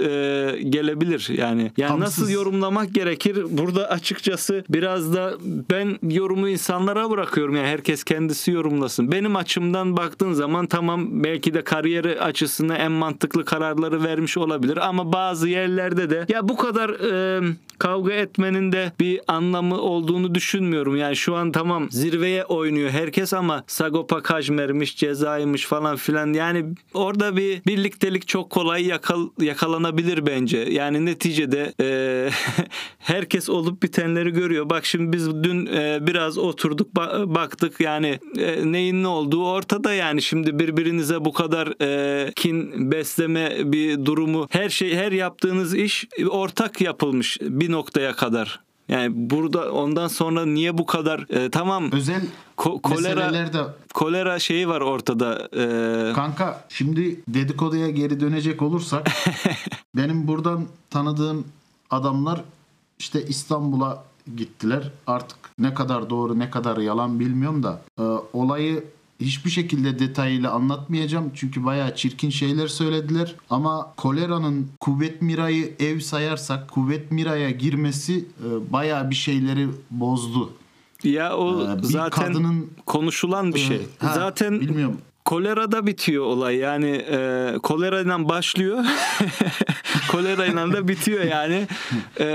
gelebilir 0.70 1.30
yani. 1.38 1.72
Yani 1.78 1.90
Hamsız. 1.90 2.20
nasıl 2.20 2.30
yorumlamak 2.34 2.94
gerekir? 2.94 3.46
Burada 3.50 3.90
açıkçası 3.90 4.64
biraz 4.70 5.14
da 5.14 5.34
ben 5.72 6.00
yorumu 6.10 6.50
insanlara 6.50 7.10
bırakıyorum. 7.10 7.56
Yani 7.56 7.68
herkes 7.68 8.04
kendisi 8.04 8.52
yorumlasın. 8.52 9.12
Benim 9.12 9.36
açımdan 9.36 9.98
baktığın 9.98 10.34
zaman 10.34 10.68
tamam 10.68 11.24
belki 11.24 11.54
de 11.54 11.62
kariyeri 11.62 12.22
açısından 12.22 12.80
en 12.80 12.92
mantıklı 12.92 13.46
kararları 13.46 14.04
vermiş 14.04 14.38
olabilir 14.38 14.78
ama 14.78 15.14
bazı 15.14 15.50
yerlerde 15.50 16.10
de 16.10 16.26
ya 16.30 16.50
bu 16.50 16.58
kadar 16.58 16.90
e, 16.90 17.42
kavga 17.80 18.14
etmenin 18.14 18.72
de 18.72 18.92
bir 19.00 19.22
anlamı 19.28 19.82
olduğunu 19.82 20.36
düşünmüyorum. 20.36 20.96
Yani 20.96 21.16
şu 21.16 21.36
an 21.36 21.52
tamam 21.52 21.88
zirveye 21.92 22.46
oynuyor 22.46 22.90
herkes 22.90 23.34
ama 23.34 23.64
Sagopa 23.68 24.22
Kajmer'miş, 24.22 24.98
Ceza'ymış 24.98 25.66
falan 25.66 25.96
filan. 25.96 26.34
Yani 26.34 26.66
orada 26.94 27.38
bir 27.38 27.66
birliktelik 27.66 28.28
çok 28.28 28.50
kolay 28.50 28.86
yakal, 28.86 29.28
yakalanabilir 29.42 30.26
bence. 30.26 30.58
Yani 30.58 31.06
neticede 31.06 31.74
e, 31.82 32.30
herkes 33.00 33.50
olup 33.50 33.84
bitenleri 33.84 34.32
görüyor. 34.32 34.70
Bak 34.70 34.86
şimdi 34.86 35.14
biz 35.14 35.44
dün 35.44 35.66
e, 35.66 36.08
biraz 36.08 36.38
oturduk 36.38 36.94
ba- 36.94 37.36
baktık 37.36 37.80
yani 37.80 38.20
e, 38.38 38.72
neyin 38.72 39.04
ne 39.04 39.08
olduğu 39.08 39.48
ortada 39.48 39.94
yani 39.94 40.22
şimdi 40.22 40.60
birbirinize 40.60 41.26
bu 41.26 41.34
kadar 41.34 41.74
e, 41.82 42.32
kin 42.36 42.92
besleme 42.92 43.72
bir 43.72 44.06
durumu 44.06 44.48
her 44.50 44.70
şey 44.70 44.96
her 44.96 45.12
yaptığınız 45.12 45.76
iş 45.76 46.08
ortak 46.30 46.82
yapılmış 46.82 47.38
bir 47.42 47.69
noktaya 47.70 48.16
kadar. 48.16 48.60
Yani 48.90 49.12
burada 49.30 49.72
ondan 49.72 50.08
sonra 50.08 50.46
niye 50.46 50.78
bu 50.78 50.86
kadar 50.86 51.26
e, 51.30 51.50
tamam 51.50 51.92
özel 51.92 52.22
ko- 52.58 52.82
kolera 52.82 53.16
meselelerde 53.16 53.64
kolera 53.94 54.40
şeyi 54.40 54.68
var 54.68 54.82
ortada. 54.82 55.50
E, 55.58 56.14
kanka 56.14 56.66
şimdi 56.70 57.20
dedikoduya 57.28 57.90
geri 57.90 58.20
dönecek 58.20 58.62
olursak 58.62 59.08
benim 59.96 60.28
buradan 60.28 60.66
tanıdığım 60.90 61.48
adamlar 61.90 62.42
işte 63.00 63.26
İstanbul'a 63.26 64.04
gittiler. 64.38 64.92
Artık 65.08 65.38
ne 65.60 65.74
kadar 65.74 66.10
doğru 66.10 66.40
ne 66.40 66.50
kadar 66.50 66.78
yalan 66.78 67.20
bilmiyorum 67.20 67.64
da 67.64 67.82
e, 68.00 68.04
olayı 68.34 68.84
hiçbir 69.20 69.50
şekilde 69.50 70.00
detayıyla 70.00 70.52
anlatmayacağım. 70.52 71.32
Çünkü 71.36 71.66
bayağı 71.66 71.96
çirkin 71.96 72.30
şeyler 72.30 72.68
söylediler. 72.68 73.36
Ama 73.50 73.94
koleranın 73.98 74.68
Kuvvet 74.80 75.22
Mira'yı 75.22 75.74
ev 75.80 76.00
sayarsak 76.00 76.68
Kuvvet 76.72 77.12
Mira'ya 77.12 77.50
girmesi 77.50 78.18
e, 78.18 78.74
bayağı 78.74 79.10
bir 79.10 79.16
şeyleri 79.16 79.68
bozdu. 79.92 80.54
ya 81.04 81.38
o 81.38 81.64
Ee, 81.64 81.78
bir 81.78 81.84
zaten 81.84 82.26
kadının- 82.34 82.68
konuşulan 82.86 83.54
bir 83.54 83.60
şey. 83.60 83.78
E, 83.78 83.82
ha, 84.00 84.14
zaten 84.16 84.62
bilmiyorum. 84.62 84.98
kolerada 85.26 85.88
bitiyor 85.88 86.26
olay. 86.26 86.56
Yani 86.56 86.90
e, 86.90 87.54
kolerayla 87.64 88.30
başlıyor. 88.30 88.86
kolerayla 90.12 90.74
da 90.74 90.88
bitiyor 90.88 91.24
yani. 91.24 91.68
E, 92.20 92.26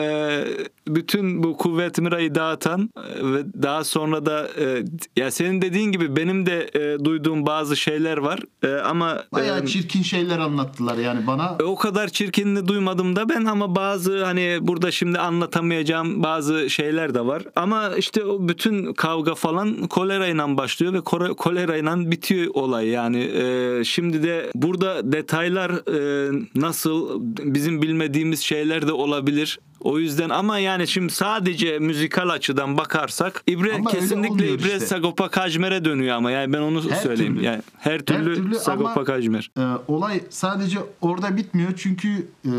bütün 0.88 1.42
bu 1.42 1.57
kuvvet 1.57 1.99
mirayı 1.99 2.35
dağıtan 2.35 2.90
e, 2.97 3.33
ve 3.33 3.62
daha 3.62 3.85
sonra 3.85 4.27
da 4.27 4.49
e, 4.61 4.85
ya 5.16 5.31
senin 5.31 5.62
dediğin 5.62 5.92
gibi 5.92 6.16
benim 6.16 6.47
de 6.47 6.70
e, 6.75 7.05
duyduğum 7.05 7.47
bazı 7.47 7.77
şeyler 7.77 8.16
var. 8.18 8.40
E, 8.62 8.68
ama 8.73 9.25
Bayağı 9.33 9.62
e, 9.62 9.66
çirkin 9.66 10.03
şeyler 10.03 10.38
anlattılar 10.38 10.97
yani 10.99 11.27
bana. 11.27 11.57
o 11.64 11.77
kadar 11.77 12.09
çirkinini 12.09 12.68
duymadım 12.68 13.16
da 13.16 13.29
ben 13.29 13.44
ama 13.44 13.75
bazı 13.77 14.25
hani 14.25 14.59
burada 14.61 14.90
şimdi 14.90 15.18
anlatamayacağım 15.18 16.23
bazı 16.23 16.70
şeyler 16.70 17.14
de 17.14 17.27
var. 17.27 17.42
Ama 17.57 17.90
işte 17.97 18.25
o 18.25 18.49
bütün 18.49 18.92
kavga 18.92 19.35
falan 19.35 19.75
kolerayla 19.87 20.57
başlıyor 20.57 20.92
ve 20.92 20.99
kore- 20.99 21.35
kolerayla 21.35 22.11
bitiyor 22.11 22.51
olay 22.55 22.88
yani. 22.88 23.18
Ee, 23.23 23.85
şimdi 23.85 24.23
de 24.23 24.51
burada 24.55 25.12
detaylar 25.12 25.70
e, 25.70 26.31
nasıl 26.55 27.20
bizim 27.44 27.83
bilmediğimiz 27.83 28.40
şeyler 28.40 28.88
de 28.88 28.92
olabilir. 28.92 29.59
O 29.85 29.99
yüzden 29.99 30.31
ama 30.31 30.59
yani 30.59 30.88
şimdi 30.88 31.12
sadece 31.12 31.79
müzikal 31.79 32.29
açıdan 32.29 32.79
bakarsak 32.79 33.42
İbre 33.47 33.75
Ama 33.75 33.90
kesinlikle 33.90 34.51
İbre 34.53 34.66
işte. 34.66 34.81
Sagopa 34.81 35.29
Kajmer'e 35.29 35.85
dönüyor 35.85 36.16
ama 36.16 36.31
yani 36.31 36.53
ben 36.53 36.59
onu 36.61 36.90
Her 36.90 36.97
söyleyeyim. 36.97 37.35
türlü. 37.35 37.44
Yani 37.44 37.62
her 37.79 38.01
türlü, 38.01 38.35
türlü 38.35 38.55
Sagopa 38.55 38.90
ama- 38.90 39.05
Kajmer. 39.05 39.51
Ee, 39.59 39.62
olay 39.88 40.20
sadece 40.31 40.79
orada 41.01 41.37
bitmiyor 41.37 41.73
çünkü 41.77 42.27
e, 42.44 42.51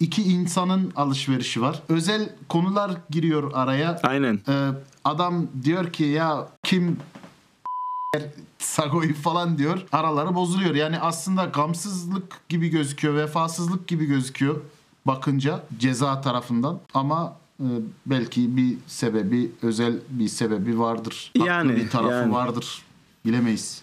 iki 0.00 0.22
insanın 0.22 0.92
alışverişi 0.96 1.62
var. 1.62 1.82
Özel 1.88 2.28
konular 2.48 2.90
giriyor 3.10 3.50
araya. 3.54 4.00
Aynen. 4.02 4.40
Ee, 4.48 4.68
adam 5.04 5.46
diyor 5.64 5.92
ki 5.92 6.04
ya 6.04 6.48
kim 6.64 6.96
Sago'yu 8.58 9.14
falan 9.14 9.58
diyor. 9.58 9.78
Araları 9.92 10.34
bozuluyor. 10.34 10.74
Yani 10.74 11.00
aslında 11.00 11.44
gamsızlık 11.44 12.48
gibi 12.48 12.68
gözüküyor, 12.68 13.14
vefasızlık 13.14 13.88
gibi 13.88 14.04
gözüküyor 14.06 14.56
bakınca 15.06 15.64
ceza 15.78 16.20
tarafından 16.20 16.80
ama 16.94 17.36
e, 17.60 17.66
belki 18.06 18.56
bir 18.56 18.76
sebebi, 18.86 19.52
özel 19.62 19.98
bir 20.08 20.28
sebebi 20.28 20.78
vardır. 20.78 21.32
Haklı 21.38 21.48
Yani, 21.48 21.76
bir 21.76 21.90
tarafı 21.90 22.12
yani. 22.14 22.32
vardır. 22.32 22.82
Bilemeyiz. 23.24 23.82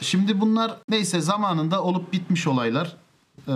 Şimdi 0.00 0.40
bunlar 0.40 0.76
neyse 0.88 1.20
zamanında 1.20 1.82
olup 1.82 2.12
bitmiş 2.12 2.46
olaylar. 2.46 2.96
Ee, 3.48 3.52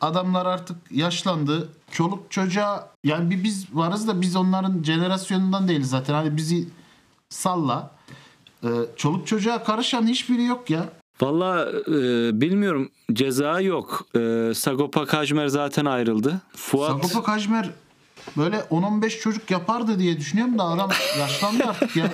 adamlar 0.00 0.46
artık 0.46 0.76
yaşlandı. 0.90 1.68
Çoluk 1.90 2.30
çocuğa 2.30 2.88
yani 3.04 3.30
bir 3.30 3.44
biz 3.44 3.74
varız 3.74 4.08
da 4.08 4.20
biz 4.20 4.36
onların 4.36 4.82
jenerasyonundan 4.82 5.68
değiliz 5.68 5.90
zaten. 5.90 6.14
Hani 6.14 6.36
bizi 6.36 6.68
salla. 7.28 7.90
Ee, 8.64 8.68
çoluk 8.96 9.26
çocuğa 9.26 9.64
karışan 9.64 10.06
hiçbiri 10.06 10.44
yok 10.44 10.70
ya. 10.70 10.88
Valla 11.20 11.68
e, 11.88 11.92
bilmiyorum 12.40 12.90
ceza 13.12 13.60
yok. 13.60 14.06
E, 14.16 14.52
Sagopa 14.54 15.06
Kajmer 15.06 15.46
zaten 15.46 15.84
ayrıldı. 15.84 16.40
Fuat 16.56 16.90
Sagopa 16.90 17.22
Kajmer 17.32 17.70
böyle 18.36 18.56
10-15 18.56 19.20
çocuk 19.20 19.50
yapardı 19.50 19.98
diye 19.98 20.18
düşünüyorum 20.18 20.58
da 20.58 20.64
adam 20.64 20.90
yaşlandı 21.18 21.64
artık 21.64 21.96
ya. 21.96 22.12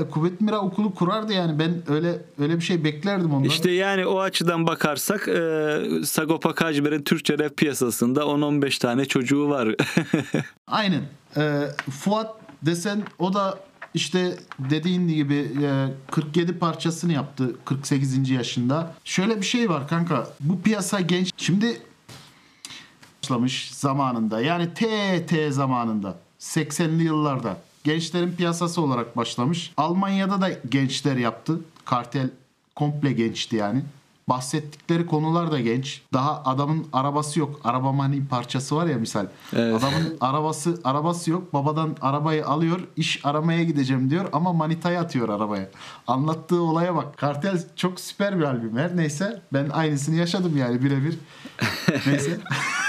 Kuvvet 0.10 0.40
Mira 0.40 0.58
okulu 0.58 0.94
kurardı 0.94 1.32
yani 1.32 1.58
ben 1.58 1.82
öyle 1.88 2.18
öyle 2.38 2.56
bir 2.56 2.60
şey 2.60 2.84
beklerdim 2.84 3.34
ondan. 3.34 3.48
İşte 3.48 3.70
yani 3.70 4.06
o 4.06 4.20
açıdan 4.20 4.66
bakarsak 4.66 5.28
e, 5.28 5.78
Sagopa 6.04 6.54
Kajmer'in 6.54 7.02
Türkçe 7.02 7.38
rap 7.38 7.56
piyasasında 7.56 8.20
10-15 8.20 8.78
tane 8.80 9.04
çocuğu 9.04 9.48
var. 9.48 9.68
Aynen. 10.66 11.02
Ee, 11.36 11.60
Fuat 11.90 12.36
desen 12.62 13.02
o 13.18 13.34
da 13.34 13.58
işte 13.94 14.36
dediğin 14.58 15.08
gibi 15.08 15.52
e, 15.62 15.86
47 16.10 16.58
parçasını 16.58 17.12
yaptı 17.12 17.56
48. 17.64 18.30
yaşında. 18.30 18.94
Şöyle 19.04 19.36
bir 19.36 19.46
şey 19.46 19.70
var 19.70 19.88
kanka. 19.88 20.26
Bu 20.40 20.62
piyasa 20.62 21.00
genç. 21.00 21.30
Şimdi 21.36 21.80
başlamış 23.22 23.70
zamanında. 23.70 24.40
Yani 24.40 24.68
TT 24.74 25.54
zamanında. 25.54 26.18
80'li 26.40 27.02
yıllarda. 27.02 27.56
Gençlerin 27.84 28.32
piyasası 28.32 28.82
olarak 28.82 29.16
başlamış. 29.16 29.72
Almanya'da 29.76 30.40
da 30.40 30.50
gençler 30.68 31.16
yaptı. 31.16 31.60
Kartel 31.84 32.30
komple 32.76 33.12
gençti 33.12 33.56
yani. 33.56 33.82
Bahsettikleri 34.30 35.06
konular 35.06 35.52
da 35.52 35.60
genç. 35.60 36.02
Daha 36.12 36.42
adamın 36.44 36.86
arabası 36.92 37.40
yok. 37.40 37.60
Araba 37.64 37.92
mani 37.92 38.26
parçası 38.26 38.76
var 38.76 38.86
ya 38.86 38.98
misal. 38.98 39.26
Evet. 39.52 39.74
Adamın 39.74 40.16
arabası 40.20 40.80
arabası 40.84 41.30
yok. 41.30 41.52
Babadan 41.52 41.96
arabayı 42.00 42.46
alıyor. 42.46 42.80
iş 42.96 43.26
aramaya 43.26 43.62
gideceğim 43.62 44.10
diyor 44.10 44.28
ama 44.32 44.52
manitayı 44.52 45.00
atıyor 45.00 45.28
arabaya. 45.28 45.70
Anlattığı 46.06 46.62
olaya 46.62 46.96
bak. 46.96 47.18
Kartel 47.18 47.64
çok 47.76 48.00
süper 48.00 48.38
bir 48.38 48.44
albüm. 48.44 48.76
Her 48.76 48.96
neyse 48.96 49.42
ben 49.52 49.68
aynısını 49.68 50.14
yaşadım 50.14 50.56
yani 50.56 50.82
birebir. 50.82 51.18
neyse. 52.06 52.40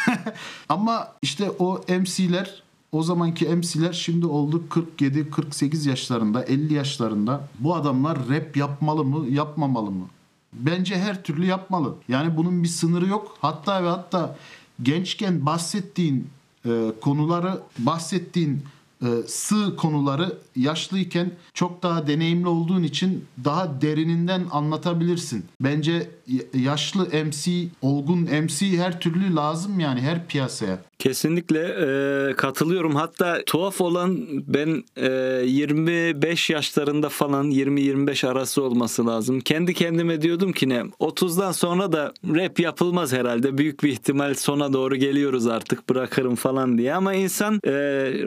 ama 0.70 1.08
işte 1.22 1.52
o 1.60 1.82
MC'ler 1.88 2.64
o 2.92 3.04
zamanki 3.04 3.48
MC'ler 3.50 3.94
şimdi 3.94 4.26
oldu 4.26 4.64
47-48 5.00 5.90
yaşlarında, 5.90 6.44
50 6.44 6.74
yaşlarında. 6.74 7.48
Bu 7.60 7.76
adamlar 7.76 8.18
rap 8.30 8.58
yapmalı 8.58 9.04
mı, 9.04 9.28
yapmamalı 9.28 9.92
mı? 9.92 10.06
Bence 10.54 10.98
her 10.98 11.24
türlü 11.24 11.46
yapmalı. 11.46 11.96
Yani 12.08 12.38
bunun 12.38 12.64
bir 12.64 12.68
sınırı 12.68 13.08
yok. 13.08 13.38
Hatta 13.42 13.84
ve 13.84 13.88
hatta 13.88 14.38
gençken 14.84 15.46
bahsettiğin 15.46 16.28
e, 16.66 16.92
konuları, 17.02 17.60
bahsettiğin 17.80 18.64
e, 19.02 19.08
sığ 19.28 19.76
konuları 19.76 20.38
yaşlıyken 20.56 21.32
çok 21.54 21.84
daha 21.84 22.08
deneyimli 22.08 22.48
olduğun 22.48 22.84
için 22.84 23.26
daha 23.44 23.82
derininden 23.82 24.46
anlatabilirsin. 24.52 25.46
Bence 25.62 26.10
yaşlı 26.54 27.08
MC, 27.26 27.68
olgun 27.82 28.20
MC 28.20 28.78
her 28.78 29.00
türlü 29.00 29.36
lazım 29.36 29.80
yani 29.80 30.02
her 30.02 30.28
piyasaya. 30.28 30.80
Kesinlikle 31.02 31.60
e, 31.60 32.34
katılıyorum. 32.34 32.96
Hatta 32.96 33.42
tuhaf 33.46 33.82
olan 33.82 34.20
ben 34.48 34.84
e, 34.96 35.10
25 35.46 36.50
yaşlarında 36.50 37.10
falan 37.10 37.52
20-25 37.52 38.28
arası 38.28 38.64
olması 38.64 39.08
lazım. 39.08 39.40
Kendi 39.40 39.74
kendime 39.74 40.22
diyordum 40.22 40.52
ki 40.52 40.70
ne 40.70 40.80
30'dan 41.00 41.52
sonra 41.52 41.92
da 41.92 42.14
rap 42.26 42.60
yapılmaz 42.60 43.14
herhalde. 43.14 43.58
Büyük 43.58 43.84
bir 43.84 43.90
ihtimal 43.90 44.34
sona 44.34 44.74
doğru 44.74 44.96
geliyoruz 44.96 45.48
artık 45.48 45.90
bırakırım 45.90 46.36
falan 46.36 46.78
diye. 46.78 46.94
Ama 46.94 47.14
insan 47.14 47.56
e, 47.64 47.72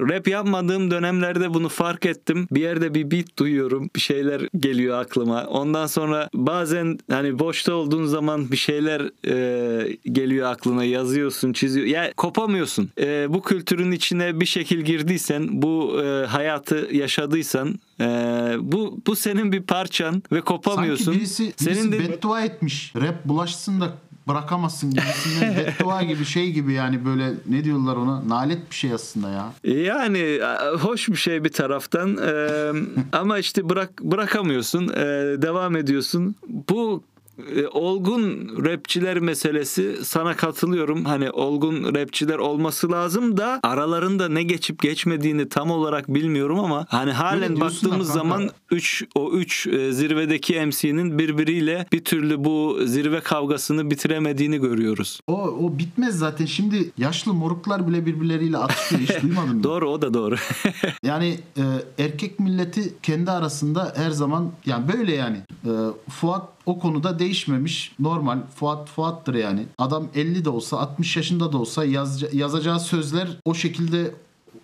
rap 0.08 0.28
yapmadığım 0.28 0.90
dönemlerde 0.90 1.54
bunu 1.54 1.68
fark 1.68 2.06
ettim. 2.06 2.48
Bir 2.50 2.60
yerde 2.60 2.94
bir 2.94 3.10
beat 3.10 3.38
duyuyorum. 3.38 3.90
Bir 3.96 4.00
şeyler 4.00 4.48
geliyor 4.58 4.98
aklıma. 4.98 5.46
Ondan 5.46 5.86
sonra 5.86 6.28
bazen 6.34 6.98
hani 7.10 7.38
boşta 7.38 7.74
olduğun 7.94 8.06
zaman 8.06 8.50
bir 8.50 8.56
şeyler 8.56 9.10
e, 9.26 9.96
geliyor 10.12 10.52
aklına 10.52 10.84
yazıyorsun 10.84 11.52
çiziyor. 11.52 11.86
Ya 11.86 12.12
kopamıyorsun. 12.16 12.90
E, 13.00 13.26
bu 13.34 13.42
kültürün 13.42 13.92
içine 13.92 14.40
bir 14.40 14.46
şekil 14.46 14.80
girdiysen 14.80 15.62
bu 15.62 16.02
e, 16.02 16.26
hayatı 16.26 16.88
yaşadıysan 16.92 17.78
e, 18.00 18.04
bu 18.60 19.00
bu 19.06 19.16
senin 19.16 19.52
bir 19.52 19.62
parçan 19.62 20.22
ve 20.32 20.40
kopamıyorsun. 20.40 21.04
Sanki 21.04 21.18
birisi, 21.18 21.42
birisi 21.42 21.64
senin 21.64 21.92
de 21.92 21.98
beddua 21.98 22.42
etmiş. 22.42 22.92
Rap 22.96 23.24
bulaşsın 23.24 23.80
da 23.80 23.94
bırakamazsın 24.28 24.90
gibisinden 24.90 25.56
beddua 25.80 26.02
gibi 26.02 26.24
şey 26.24 26.52
gibi 26.52 26.72
yani 26.72 27.04
böyle 27.04 27.30
ne 27.46 27.64
diyorlar 27.64 27.96
ona 27.96 28.28
nalet 28.28 28.70
bir 28.70 28.76
şey 28.76 28.92
aslında 28.92 29.30
ya. 29.30 29.74
Yani 29.74 30.40
hoş 30.80 31.08
bir 31.08 31.16
şey 31.16 31.44
bir 31.44 31.52
taraftan 31.52 32.16
e, 32.16 32.72
ama 33.12 33.38
işte 33.38 33.68
bırak 33.68 34.02
bırakamıyorsun 34.02 34.88
e, 34.88 35.02
devam 35.42 35.76
ediyorsun. 35.76 36.34
Bu 36.48 37.02
e, 37.56 37.66
olgun 37.66 38.48
rapçiler 38.64 39.18
meselesi 39.18 40.04
sana 40.04 40.36
katılıyorum. 40.36 41.04
Hani 41.04 41.30
olgun 41.30 41.94
rapçiler 41.94 42.38
olması 42.38 42.92
lazım 42.92 43.36
da 43.36 43.60
aralarında 43.62 44.28
ne 44.28 44.42
geçip 44.42 44.82
geçmediğini 44.82 45.48
tam 45.48 45.70
olarak 45.70 46.08
bilmiyorum 46.08 46.58
ama 46.58 46.86
hani 46.88 47.12
halen 47.12 47.60
baktığımız 47.60 48.08
zaman 48.08 48.50
3 48.70 49.04
o 49.14 49.32
3 49.32 49.62
zirvedeki 49.90 50.66
MC'nin 50.66 51.18
birbiriyle 51.18 51.86
bir 51.92 52.04
türlü 52.04 52.44
bu 52.44 52.78
zirve 52.84 53.20
kavgasını 53.20 53.90
bitiremediğini 53.90 54.58
görüyoruz. 54.60 55.20
O, 55.26 55.34
o 55.42 55.78
bitmez 55.78 56.18
zaten. 56.18 56.44
Şimdi 56.44 56.90
yaşlı 56.98 57.34
moruklar 57.34 57.88
bile 57.88 58.06
birbirleriyle 58.06 58.58
atışıyor. 58.58 59.00
Hiç 59.00 59.10
duymadın 59.22 59.56
mı? 59.56 59.62
Doğru 59.62 59.90
o 59.90 60.02
da 60.02 60.14
doğru. 60.14 60.34
Yani 61.04 61.38
e, 61.56 61.62
erkek 62.04 62.40
milleti 62.40 62.94
kendi 63.02 63.30
arasında 63.30 63.92
her 63.96 64.10
zaman 64.10 64.50
yani 64.66 64.92
böyle 64.92 65.14
yani. 65.14 65.36
E, 65.64 65.70
Fuat 66.10 66.53
o 66.66 66.78
konuda 66.78 67.18
değişmemiş. 67.18 67.92
Normal. 67.98 68.38
Fuat 68.56 68.88
Fuat'tır 68.90 69.34
yani. 69.34 69.66
Adam 69.78 70.08
50 70.14 70.44
de 70.44 70.50
olsa 70.50 70.78
60 70.78 71.16
yaşında 71.16 71.52
da 71.52 71.58
olsa 71.58 71.84
yazca- 71.84 72.36
yazacağı 72.36 72.80
sözler 72.80 73.28
o 73.44 73.54
şekilde 73.54 74.14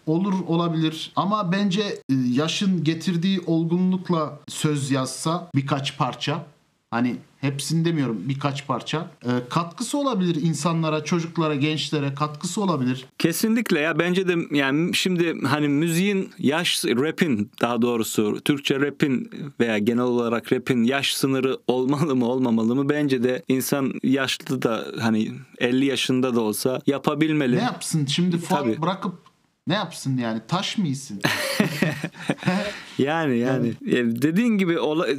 olur 0.06 0.34
olabilir 0.46 1.12
ama 1.16 1.52
bence 1.52 1.82
e, 1.82 2.14
yaşın 2.32 2.84
getirdiği 2.84 3.40
olgunlukla 3.46 4.38
söz 4.48 4.90
yazsa 4.90 5.50
birkaç 5.54 5.98
parça 5.98 6.46
hani 6.90 7.16
hepsini 7.40 7.85
demiyorum 7.85 8.18
birkaç 8.29 8.66
parça 8.66 9.11
e, 9.24 9.31
katkısı 9.50 9.98
olabilir 9.98 10.42
insanlara, 10.42 11.05
çocuklara, 11.05 11.55
gençlere 11.55 12.14
katkısı 12.14 12.62
olabilir. 12.62 13.07
Kesinlikle 13.18 13.81
ya 13.81 13.98
bence 13.98 14.29
de 14.29 14.57
yani 14.57 14.94
şimdi 14.94 15.40
hani 15.46 15.68
müziğin 15.68 16.31
yaş 16.38 16.85
rap'in 16.85 17.50
daha 17.61 17.83
doğrusu 17.83 18.40
Türkçe 18.40 18.81
rap'in 18.81 19.31
veya 19.61 19.79
genel 19.79 20.03
olarak 20.03 20.53
rap'in 20.53 20.83
yaş 20.85 21.14
sınırı 21.14 21.59
olmalı 21.66 22.16
mı 22.16 22.26
olmamalı 22.26 22.74
mı 22.74 22.88
bence 22.88 23.22
de 23.22 23.42
insan 23.48 23.92
yaşlı 24.03 24.62
da 24.62 24.87
hani 25.00 25.33
50 25.59 25.85
yaşında 25.85 26.35
da 26.35 26.40
olsa 26.40 26.81
yapabilmeli. 26.87 27.57
Ne 27.57 27.62
yapsın 27.62 28.07
şimdi 28.07 28.40
Tabii. 28.44 28.83
bırakıp 28.83 29.29
ne 29.70 29.74
yapsın 29.74 30.18
yani 30.18 30.40
taş 30.48 30.78
mı 30.78 30.88
yesin? 30.88 31.20
Yani 32.98 33.38
yani 33.38 33.68
E, 33.68 33.96
dediğin 34.22 34.59
gibi 34.59 34.76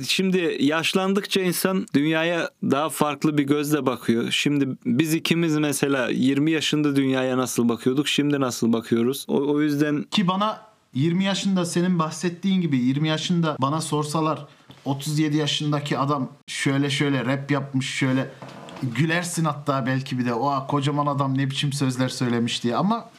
şimdi 0.08 0.58
yaşlandıkça 0.60 1.42
insan 1.42 1.86
dünyaya 1.94 2.50
daha 2.64 2.90
farklı 2.90 3.38
bir 3.38 3.44
gözle 3.44 3.86
bakıyor. 3.86 4.32
Şimdi 4.32 4.68
biz 4.86 5.14
ikimiz 5.14 5.58
mesela 5.58 6.10
20 6.10 6.52
yaşında 6.52 6.96
dünyaya 6.96 7.38
nasıl 7.38 7.70
bakıyorduk, 7.70 8.08
şimdi 8.08 8.40
nasıl 8.40 8.74
bakıyoruz? 8.74 9.26
O, 9.28 9.54
o 9.54 9.62
yüzden 9.62 10.04
Ki 10.04 10.28
bana 10.28 10.62
20 10.94 11.24
yaşında 11.24 11.66
senin 11.66 12.00
bahsettiğin 12.00 12.62
gibi 12.62 12.78
20 12.78 13.08
yaşında 13.08 13.56
bana 13.60 13.82
sorsalar 13.82 14.48
37 14.86 15.38
yaşındaki 15.38 15.98
adam 15.98 16.30
şöyle 16.48 16.90
şöyle 16.90 17.26
rap 17.26 17.52
yapmış 17.52 17.90
şöyle 17.90 18.30
gülersin 18.84 19.46
hatta 19.46 19.86
belki 19.86 20.20
bir 20.20 20.26
de 20.26 20.34
o 20.34 20.68
kocaman 20.68 21.06
adam 21.06 21.38
ne 21.38 21.50
biçim 21.50 21.74
sözler 21.74 22.10
söylemiş 22.10 22.64
diye 22.64 22.76
ama 22.76 23.10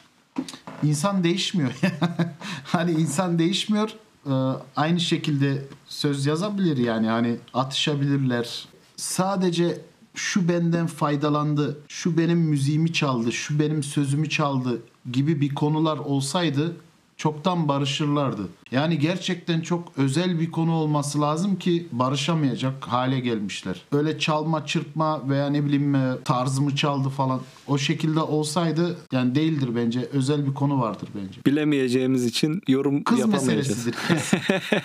insan 0.83 1.23
değişmiyor. 1.23 1.71
hani 2.63 2.91
insan 2.91 3.39
değişmiyor. 3.39 3.89
Ee, 4.25 4.31
aynı 4.75 4.99
şekilde 4.99 5.65
söz 5.87 6.25
yazabilir 6.25 6.77
yani 6.77 7.07
hani 7.07 7.37
atışabilirler. 7.53 8.65
Sadece 8.95 9.81
şu 10.15 10.49
benden 10.49 10.87
faydalandı, 10.87 11.77
şu 11.87 12.17
benim 12.17 12.39
müziğimi 12.39 12.93
çaldı, 12.93 13.31
şu 13.31 13.59
benim 13.59 13.83
sözümü 13.83 14.29
çaldı 14.29 14.81
gibi 15.11 15.41
bir 15.41 15.55
konular 15.55 15.97
olsaydı 15.97 16.75
çoktan 17.23 17.67
barışırlardı. 17.67 18.41
Yani 18.71 18.99
gerçekten 18.99 19.61
çok 19.61 19.91
özel 19.97 20.39
bir 20.39 20.51
konu 20.51 20.73
olması 20.73 21.21
lazım 21.21 21.55
ki 21.55 21.87
barışamayacak 21.91 22.83
hale 22.87 23.19
gelmişler. 23.19 23.81
Öyle 23.91 24.19
çalma, 24.19 24.65
çırpma 24.65 25.29
veya 25.29 25.49
ne 25.49 25.65
bileyim 25.65 25.95
e, 25.95 26.13
tarzımı 26.25 26.75
çaldı 26.75 27.09
falan 27.09 27.41
o 27.67 27.77
şekilde 27.77 28.19
olsaydı 28.19 28.97
yani 29.11 29.35
değildir 29.35 29.69
bence. 29.75 30.07
Özel 30.13 30.45
bir 30.45 30.53
konu 30.53 30.81
vardır 30.81 31.09
bence. 31.15 31.41
bilemeyeceğimiz 31.45 32.25
için 32.25 32.61
yorum 32.67 33.03
Kız 33.03 33.19
yapamayacağız. 33.19 33.57
meselesidir. 33.57 33.95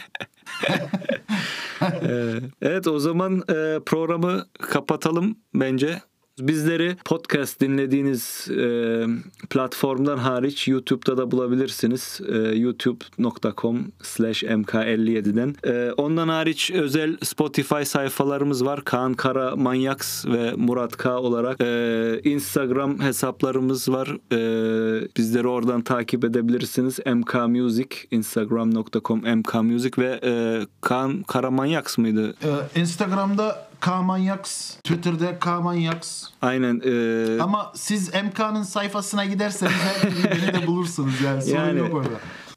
Ee, 2.03 2.35
Evet 2.63 2.87
o 2.87 2.99
zaman 2.99 3.39
e, 3.39 3.79
programı 3.87 4.47
kapatalım 4.61 5.39
bence. 5.55 6.03
Bizleri 6.41 6.97
podcast 7.05 7.61
dinlediğiniz 7.61 8.49
e, 8.51 9.07
platformdan 9.51 10.19
hariç 10.19 10.69
YouTube'da 10.69 11.17
da 11.17 11.31
bulabilirsiniz. 11.31 12.21
E, 12.29 12.37
youtube.com 12.39 13.93
slash 14.03 14.43
mk57'den. 14.43 15.55
E, 15.65 15.93
ondan 15.93 16.29
hariç 16.29 16.71
özel 16.71 17.17
Spotify 17.23 17.83
sayfalarımız 17.85 18.65
var. 18.65 18.85
Kaan 18.85 19.15
Kara 19.15 19.57
Manyaks 19.57 20.27
ve 20.27 20.53
Murat 20.57 20.97
K 20.97 21.19
olarak. 21.19 21.61
E, 21.61 22.21
Instagram 22.25 23.01
hesaplarımız 23.01 23.89
var. 23.89 24.09
E, 24.33 25.09
bizleri 25.17 25.49
oradan 25.49 25.83
takip 25.83 26.25
edebilirsiniz. 26.25 26.99
MK 27.07 27.35
Music, 27.35 27.89
instagram.com 28.11 29.39
MK 29.39 29.55
Music 29.55 29.93
ve 29.99 30.21
e, 30.25 30.61
Kaan 30.81 31.23
Kara 31.23 31.51
Manyaks 31.51 31.99
mıydı? 31.99 32.35
Ee, 32.45 32.81
Instagram'da 32.81 33.68
Kamanyaks, 33.81 34.77
Twitter'da 34.77 35.39
Kamanyaks. 35.39 36.25
Aynen. 36.43 36.81
E, 36.85 37.43
Ama 37.43 37.73
siz 37.75 38.09
MK'nın 38.15 38.63
sayfasına 38.63 39.25
giderseniz 39.25 39.73
her 39.73 40.11
beni 40.31 40.63
de 40.63 40.67
bulursunuz 40.67 41.21
yani. 41.25 41.43
Sorun 41.43 41.57
Yani- 41.59 41.79
yok 41.79 41.95
orada. 41.95 42.09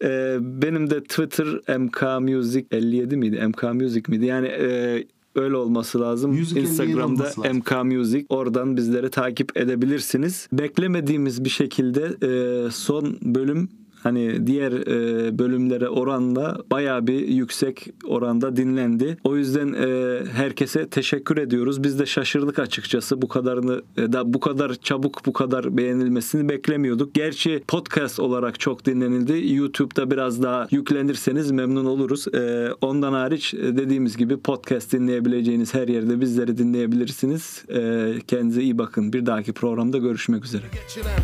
Ee, 0.03 0.37
benim 0.41 0.89
de 0.89 1.03
Twitter 1.03 1.77
MK 1.79 2.03
Music 2.19 2.65
57 2.71 3.17
miydi? 3.17 3.47
MK 3.47 3.63
Music 3.63 4.03
miydi? 4.07 4.25
Yani 4.25 4.47
e, 4.47 5.03
öyle 5.35 5.55
olması 5.55 6.01
lazım. 6.01 6.31
Music 6.31 6.59
57 6.59 6.71
Instagram'da 6.71 7.03
olması 7.23 7.41
lazım. 7.41 7.57
MK 7.57 7.71
Music. 7.83 8.25
Oradan 8.29 8.77
bizleri 8.77 9.09
takip 9.09 9.57
edebilirsiniz. 9.57 10.47
Beklemediğimiz 10.53 11.43
bir 11.45 11.49
şekilde 11.49 12.03
e, 12.27 12.71
son 12.71 13.17
bölüm 13.21 13.69
hani 14.03 14.47
diğer 14.47 14.71
e, 14.71 15.39
bölümlere 15.39 15.89
oranla 15.89 16.57
bayağı 16.71 17.07
bir 17.07 17.27
yüksek 17.27 17.87
oranda 18.05 18.55
dinlendi. 18.55 19.17
O 19.23 19.37
yüzden 19.37 19.73
e, 19.73 20.19
herkese 20.25 20.87
teşekkür 20.87 21.37
ediyoruz. 21.37 21.83
Biz 21.83 21.99
de 21.99 22.05
şaşırdık 22.05 22.59
açıkçası 22.59 23.21
bu 23.21 23.27
kadarını 23.27 23.81
e, 23.97 24.13
da 24.13 24.33
bu 24.33 24.39
kadar 24.39 24.73
çabuk 24.73 25.25
bu 25.25 25.33
kadar 25.33 25.77
beğenilmesini 25.77 26.49
beklemiyorduk. 26.49 27.13
Gerçi 27.13 27.63
podcast 27.67 28.19
olarak 28.19 28.59
çok 28.59 28.85
dinlenildi. 28.85 29.53
YouTube'da 29.53 30.11
biraz 30.11 30.43
daha 30.43 30.67
yüklenirseniz 30.71 31.51
memnun 31.51 31.85
oluruz. 31.85 32.27
E, 32.27 32.69
ondan 32.81 33.13
hariç 33.13 33.53
e, 33.53 33.77
dediğimiz 33.77 34.17
gibi 34.17 34.37
podcast 34.37 34.93
dinleyebileceğiniz 34.93 35.73
her 35.73 35.87
yerde 35.87 36.21
bizleri 36.21 36.57
dinleyebilirsiniz. 36.57 37.63
E, 37.69 38.13
kendinize 38.27 38.61
iyi 38.61 38.77
bakın. 38.77 39.13
Bir 39.13 39.25
dahaki 39.25 39.53
programda 39.53 39.97
görüşmek 39.97 40.45
üzere. 40.45 40.63
geçiren 40.73 41.19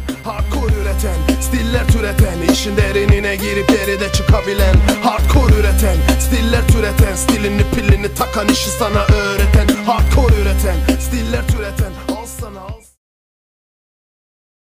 işin 2.68 2.78
derinine 2.78 3.36
girip 3.36 3.70
geride 3.70 4.12
çıkabilen 4.12 4.76
Hardcore 5.04 5.56
üreten 5.56 5.98
Stiller 6.20 6.68
türeten 6.68 7.16
Stilini 7.16 7.62
pilini 7.76 8.14
takan 8.16 8.48
işi 8.48 8.70
sana 8.70 9.04
öğreten 9.04 9.68
Hardcore 9.86 10.36
üreten 10.42 10.76
Stiller 11.00 11.48